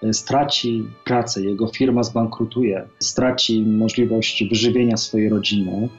[0.03, 5.89] e, straci pracę, jego firma zbankrutuje, straci możliwość wyżywienia swojej rodziny,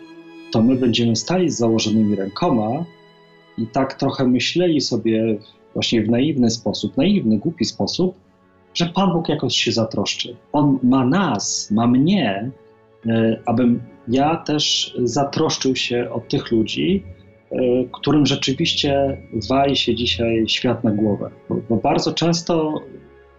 [0.53, 2.85] to my będziemy stali z założonymi rękoma
[3.59, 5.39] i tak trochę myśleli sobie
[5.75, 8.24] właśnie w naiwny sposób, naiwny, głupi sposób,
[8.75, 10.37] że Pan Bóg jakoś się zatroszczy.
[10.53, 12.51] On ma nas, ma mnie,
[13.07, 17.03] e, abym ja też zatroszczył się o tych ludzi,
[17.53, 17.57] e,
[17.93, 19.19] którym rzeczywiście
[19.49, 21.31] wali się dzisiaj świat na głowę.
[21.49, 22.81] Bo, bo bardzo często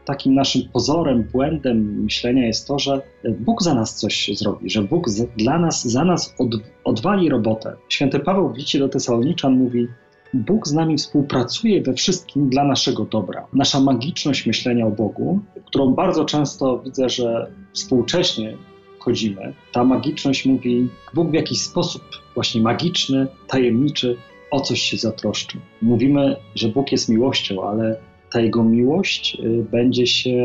[0.05, 3.01] takim naszym pozorem, błędem myślenia jest to, że
[3.39, 5.05] Bóg za nas coś zrobi, że Bóg
[5.37, 6.49] dla nas, za nas od,
[6.83, 7.75] odwali robotę.
[7.89, 9.87] Święty Paweł w liście do Tesaloniczan mówi,
[10.35, 13.47] Bóg z nami współpracuje we wszystkim dla naszego dobra.
[13.53, 18.57] Nasza magiczność myślenia o Bogu, którą bardzo często widzę, że współcześnie
[18.99, 22.01] chodzimy, ta magiczność mówi, Bóg w jakiś sposób
[22.33, 24.17] właśnie magiczny, tajemniczy
[24.51, 25.57] o coś się zatroszczy.
[25.81, 27.97] Mówimy, że Bóg jest miłością, ale
[28.31, 30.35] ta Jego miłość y, będzie się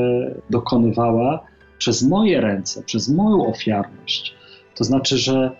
[0.51, 1.45] dokonywała
[1.79, 4.35] przez moje ręce, przez moją ofiarność.
[4.75, 5.51] To znaczy, że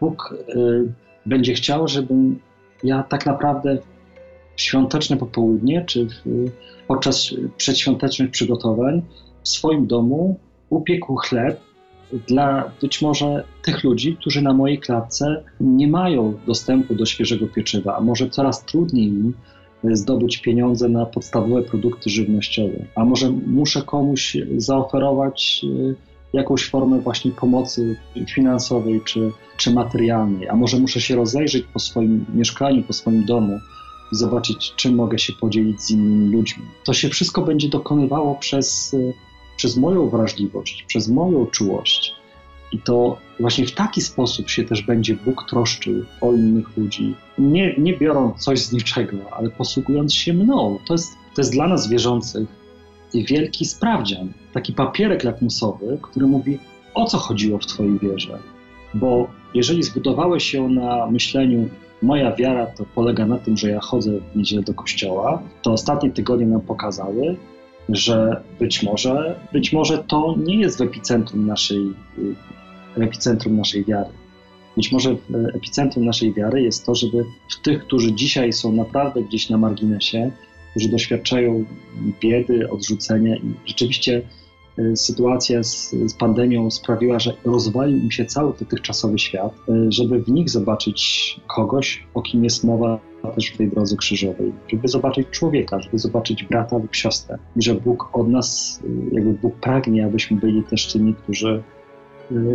[0.00, 0.92] Bóg y,
[1.26, 2.40] będzie chciał, żebym
[2.84, 3.78] ja tak naprawdę
[4.56, 6.50] w świąteczne popołudnie, czy w,
[6.86, 9.02] podczas przedświątecznych przygotowań
[9.42, 10.38] w swoim domu
[10.70, 11.60] upiekł chleb
[12.28, 17.96] dla być może tych ludzi, którzy na mojej klatce nie mają dostępu do świeżego pieczywa,
[17.96, 19.34] a może coraz trudniej im
[19.84, 25.94] zdobyć pieniądze na podstawowe produkty żywnościowe, a może muszę komuś zaoferować e,
[26.32, 27.96] jakąś formę właśnie pomocy
[28.34, 33.58] finansowej czy, czy materialnej, a może muszę się rozejrzeć po swoim mieszkaniu, po swoim domu
[34.12, 36.64] zobaczyć, czym mogę się podzielić z innymi ludźmi.
[36.84, 39.12] To się wszystko będzie dokonywało przez, e,
[39.56, 42.14] przez moją wrażliwość, przez moją czułość.
[42.72, 47.74] I to właśnie w taki sposób się też będzie Bóg troszczył o innych ludzi, nie,
[47.78, 50.78] nie biorąc coś z niczego, ale posługując się mną.
[50.86, 52.48] To jest, to jest dla nas wierzących
[53.24, 56.58] wielki sprawdzian, taki papierek lakmusowy, który mówi,
[56.94, 58.38] o co chodziło w Twojej wierze.
[58.94, 61.68] Bo jeżeli zbudowałeś się na myśleniu,
[62.02, 66.10] moja wiara to polega na tym, że ja chodzę w niedzielę do kościoła, to ostatnie
[66.10, 67.36] tygodnie nam pokazały,
[67.88, 71.92] że być może, być może to nie jest w epicentrum naszej,
[72.96, 74.10] w epicentrum naszej wiary.
[74.76, 79.22] Być może w epicentrum naszej wiary jest to, żeby w tych, którzy dzisiaj są naprawdę
[79.22, 80.30] gdzieś na marginesie,
[80.76, 81.64] którzy doświadczają
[82.20, 84.22] biedy, odrzucenia i rzeczywiście
[84.78, 90.22] e, sytuacja z, z, pandemią sprawiła, że rozwalił im się cały dotychczasowy świat, e, żeby
[90.22, 93.00] w nich zobaczyć kogoś, o kim jest mowa
[93.34, 97.74] też w tej drodze krzyżowej, żeby zobaczyć człowieka, żeby zobaczyć brata lub siostrę, i że
[97.74, 101.62] Bóg od nas, y, jakby Bóg pragnie, abyśmy byli też tymi, którzy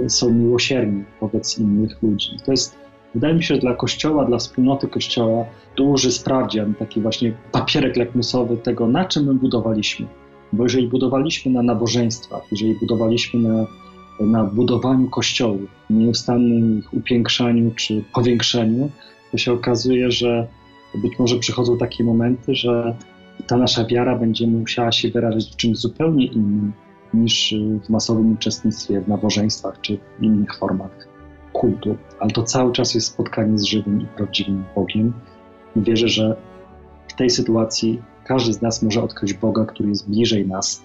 [0.07, 2.29] są miłosierni wobec innych ludzi.
[2.45, 2.75] To jest,
[3.15, 5.45] wydaje mi się, dla Kościoła, dla wspólnoty Kościoła
[5.77, 10.07] duży sprawdzian, taki właśnie papierek lakmusowy tego, na czym my budowaliśmy.
[10.53, 13.67] Bo jeżeli budowaliśmy na nabożeństwach, jeżeli budowaliśmy na,
[14.19, 18.89] na budowaniu kościołów, nieustannym ich upiększaniu czy powiększeniu,
[19.31, 20.47] to się okazuje, że
[20.95, 22.95] być może przychodzą takie momenty, że
[23.47, 26.73] ta nasza wiara będzie musiała się wyrazić w czymś zupełnie innym
[27.13, 27.55] niż
[27.85, 31.10] w masowym uczestnictwie w nabożeństwach czy w innych formach
[31.61, 31.97] kultu.
[32.19, 35.13] Ale to cały czas jest spotkanie z żywym i prawdziwym Bogiem.
[35.75, 36.35] I wierzę, że
[37.07, 40.81] w tej sytuacji każdy z nas może odkryć Boga, który jest bliżej nas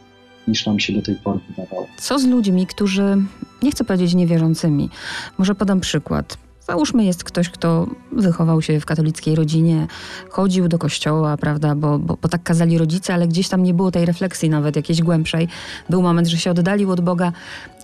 [0.48, 1.86] niż nam się do tej pory wydawało.
[1.98, 3.16] Co z ludźmi, którzy,
[3.62, 4.90] nie chcę powiedzieć niewierzącymi,
[5.38, 6.38] może podam przykład.
[6.66, 9.86] Załóżmy, jest ktoś, kto wychował się w katolickiej rodzinie,
[10.30, 13.90] chodził do kościoła, prawda, bo, bo, bo, tak kazali rodzice, ale gdzieś tam nie było
[13.90, 15.48] tej refleksji nawet jakiejś głębszej.
[15.90, 17.32] Był moment, że się oddalił od Boga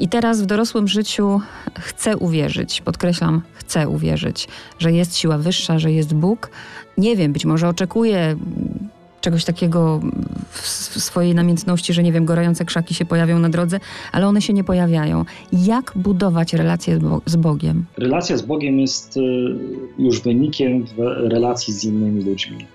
[0.01, 1.41] i teraz w dorosłym życiu
[1.81, 6.51] chce uwierzyć, podkreślam, chce uwierzyć, że jest siła wyższa, że jest Bóg.
[6.99, 8.37] Nie wiem, być może oczekuje
[9.23, 10.01] czegoś takiego
[10.51, 10.69] w
[11.01, 13.81] swojej namiętności, że nie wiem, gorące krzaki się pojawią na drodze,
[14.13, 15.25] ale one się nie pojawiają.
[15.53, 17.85] Jak budować relację z Bogiem?
[17.97, 19.21] Relacja z Bogiem jest y,
[19.99, 20.85] już wynikiem
[21.29, 22.67] relacji z innymi ludźmi.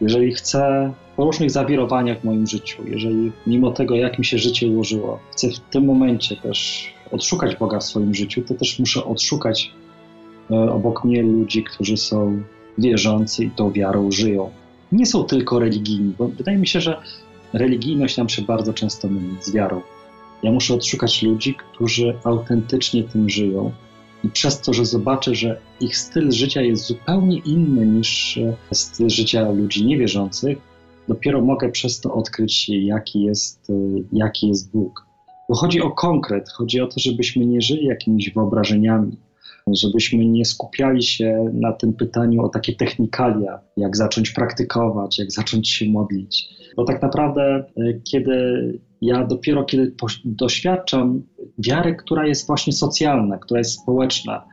[0.00, 4.68] Jeżeli chcę po różnych zawirowaniach w moim życiu, jeżeli mimo tego, jak mi się życie
[4.68, 9.70] ułożyło, chcę w tym momencie też odszukać Boga w swoim życiu, to też muszę odszukać
[10.50, 12.42] y, obok mnie ludzi, którzy są
[12.78, 14.50] wierzący i tą wiarą żyją
[14.94, 17.02] nie są tylko religijni, bo wydaje mi się, że
[17.52, 19.80] religijność nam się bardzo często myli z wiarą.
[20.42, 23.72] Ja muszę odszukać ludzi, którzy autentycznie tym żyją
[24.24, 29.08] i przez to, że zobaczę, że ich styl życia jest zupełnie inny niż e, styl
[29.08, 30.58] życia ludzi niewierzących,
[31.08, 33.72] dopiero mogę przez to odkryć, jaki jest, e,
[34.12, 35.06] jaki jest Bóg.
[35.48, 39.16] Bo chodzi o konkret, chodzi o to, żebyśmy nie żyli jakimiś wyobrażeniami,
[39.72, 45.70] żebyśmy nie skupiali się na tym pytaniu o takie technikalia, jak zacząć praktykować, jak zacząć
[45.70, 46.48] się modlić.
[46.76, 47.42] Bo tak naprawdę,
[47.76, 48.34] e, kiedy
[49.00, 49.94] ja dopiero kiedy
[50.24, 51.22] doświadczam
[51.58, 54.44] wiary, która jest właśnie socjalna, która jest społeczna,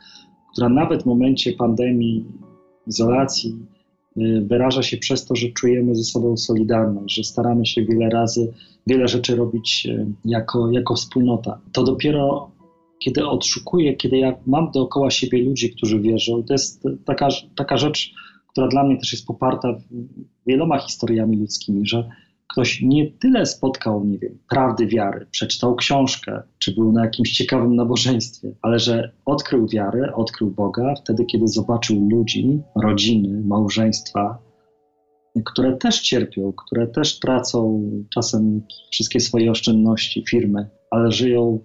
[0.53, 2.25] która nawet w momencie pandemii,
[2.87, 3.65] izolacji
[4.17, 8.53] y, wyraża się przez to, że czujemy ze sobą solidarność, że staramy się wiele razy,
[8.87, 11.59] wiele rzeczy robić y, jako, jako wspólnota.
[11.71, 12.50] To dopiero
[13.01, 18.13] kiedy odszukuję, kiedy ja mam dookoła siebie ludzi, którzy wierzą, to jest taka, taka rzecz,
[18.47, 19.75] która dla mnie też jest poparta
[20.47, 22.09] wieloma historiami ludzkimi, że
[22.47, 27.75] ktoś nie tyle spotkał, nie wiem, prawdy wiary, przeczytał książkę, czy był na jakimś ciekawym
[27.75, 34.37] nabożeństwie, ale że odkrył wiarę, odkrył Boga wtedy, kiedy zobaczył ludzi, rodziny, małżeństwa,
[35.45, 37.83] które też cierpią, które też tracą
[38.13, 41.59] czasem wszystkie swoje oszczędności, firmy, ale żyją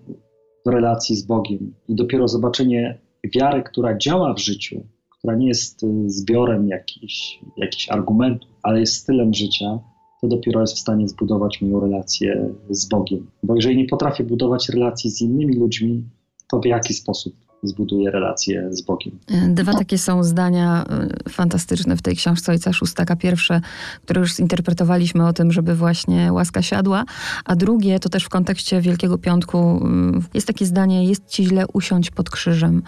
[0.66, 1.74] w relacji z Bogiem.
[1.88, 2.98] I dopiero zobaczenie
[3.34, 8.94] wiary, która działa w życiu, która nie jest y, zbiorem jakichś, jakichś argumentów, ale jest
[8.94, 9.78] stylem życia,
[10.20, 13.26] to dopiero jest w stanie zbudować moją relację z Bogiem.
[13.42, 16.04] Bo jeżeli nie potrafię budować relacji z innymi ludźmi,
[16.50, 19.18] to w jaki sposób zbuduje relację z Bogiem.
[19.48, 20.84] Dwa takie są zdania
[21.26, 23.16] y, fantastyczne w tej książce Ojca Szóstaka.
[23.16, 23.61] Pierwsze,
[24.04, 27.04] które już zinterpretowaliśmy o tym, żeby właśnie łaska siadła,
[27.44, 29.86] a drugie to też w kontekście Wielkiego Piątku
[30.16, 32.82] y, jest takie zdanie, jest ci źle usiąść pod krzyżem.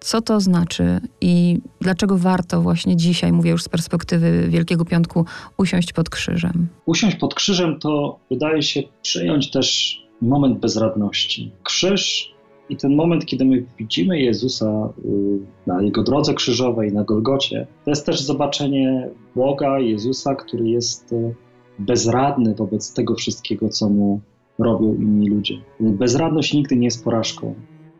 [0.00, 5.26] Co to znaczy i dlaczego warto właśnie dzisiaj, mówię już z perspektywy Wielkiego Piątku,
[5.58, 6.68] usiąść pod krzyżem?
[6.86, 11.52] Usiąść pod krzyżem to wydaje się przyjąć też moment bezradności.
[11.62, 12.31] Krzyż
[12.72, 17.90] i ten moment, kiedy my widzimy Jezusa y, na Jego drodze krzyżowej, na Golgocie, to
[17.90, 21.34] jest też zobaczenie Boga, Jezusa, który jest y,
[21.78, 24.20] bezradny wobec tego wszystkiego, co Mu
[24.58, 25.54] robią inni ludzie.
[25.80, 27.54] Bezradność nigdy nie jest porażką.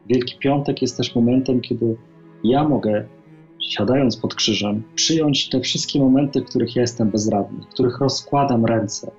[0.06, 1.96] Wielki Piątek jest też momentem, kiedy
[2.44, 3.04] ja mogę,
[3.60, 8.64] siadając pod krzyżem, przyjąć te wszystkie momenty, w których ja jestem bezradny, w których rozkładam
[8.64, 9.10] ręce,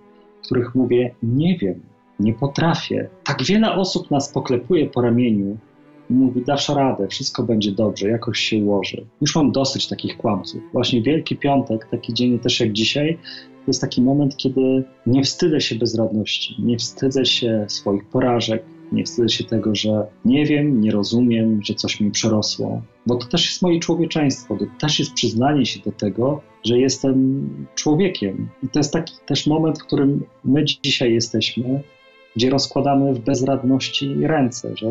[0.41, 1.79] w których mówię: Nie wiem,
[2.19, 3.09] nie potrafię.
[3.23, 5.57] Tak wiele osób nas poklepuje po ramieniu
[6.09, 9.05] i mówi: Dasz radę, wszystko będzie dobrze, jakoś się ułoży.
[9.21, 10.61] Już mam dosyć takich kłamców.
[10.73, 13.17] Właśnie Wielki Piątek, taki dzień też jak dzisiaj,
[13.65, 19.03] to jest taki moment, kiedy nie wstydzę się bezradności, nie wstydzę się swoich porażek, nie
[19.03, 23.45] wstydzę się tego, że nie wiem, nie rozumiem, że coś mi przerosło, bo to też
[23.45, 28.49] jest moje człowieczeństwo, to też jest przyznanie się do tego, że jestem człowiekiem.
[28.63, 31.83] I to jest taki też moment, w którym my dzisiaj jesteśmy,
[32.35, 34.87] gdzie rozkładamy w bezradności ręce, że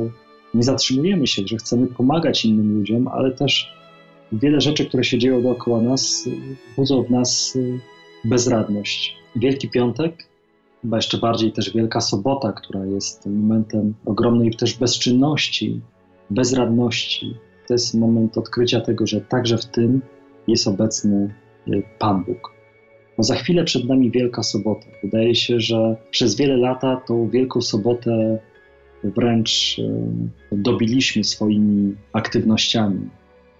[0.54, 3.74] nie zatrzymujemy się, że chcemy pomagać innym ludziom, ale też
[4.32, 6.28] wiele rzeczy, które się dzieją dookoła nas,
[6.76, 7.58] budzą w nas
[8.24, 9.16] bezradność.
[9.36, 10.28] Wielki Piątek
[10.82, 15.80] chyba jeszcze bardziej też Wielka Sobota, która jest momentem ogromnej też bezczynności,
[16.30, 17.36] bezradności.
[17.68, 20.00] To jest moment odkrycia tego, że także w tym
[20.48, 21.34] jest obecny
[21.68, 22.52] y, Pan Bóg.
[23.18, 24.86] No za chwilę przed nami Wielka Sobota.
[25.02, 28.38] Wydaje się, że przez wiele lata tą Wielką Sobotę
[29.04, 29.92] wręcz y,
[30.52, 33.08] dobiliśmy swoimi aktywnościami.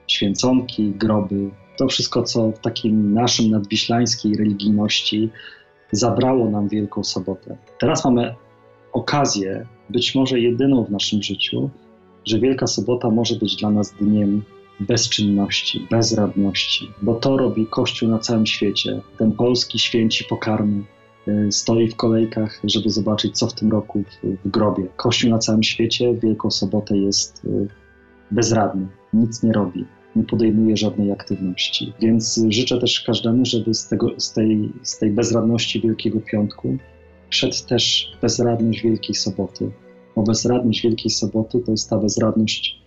[0.07, 5.31] Święconki, groby, to wszystko, co w takim naszym nadwiślańskiej religijności
[5.93, 7.57] zabrało nam Wielką Sobotę.
[7.79, 8.35] Teraz mamy
[8.93, 11.71] okazję, być może jedyną w naszym życiu,
[12.25, 14.43] że Wielka Sobota może być dla nas dniem
[14.83, 19.01] bezczynności, bezradności, bo to robi Kościół na całym świecie.
[19.19, 20.83] Ten polski święci pokarmy
[21.29, 24.87] y, stoi w kolejkach, żeby zobaczyć, co w tym roku w, w grobie.
[24.97, 27.69] Kościół na całym świecie w Wielką Sobotę jest y,
[28.31, 29.85] bezradny, nic nie robi
[30.17, 31.93] nie podejmuje żadnej aktywności.
[32.01, 36.77] Więc życzę też każdemu, żeby z, tego, z, tej, z tej bezradności Wielkiego Piątku
[37.31, 39.71] wszedł też bezradność Wielkiej Soboty.
[40.17, 42.82] Bo bezradność Wielkiej Soboty to jest ta bezradność,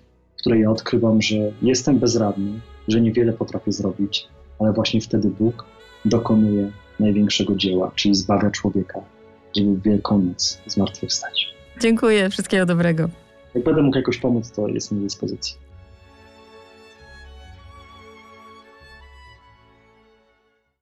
[0.45, 4.27] której ja odkrywam, że jestem bezradny, że niewiele potrafię zrobić,
[4.59, 5.65] ale właśnie wtedy Bóg
[6.05, 8.99] dokonuje największego dzieła, czyli zbawia człowieka,
[9.55, 11.55] żeby w Wielką Noc zmartwychwstać.
[11.81, 13.09] Dziękuję, wszystkiego dobrego.
[13.55, 15.55] Jak będę mógł jakoś pomóc, to jestem do dyspozycji.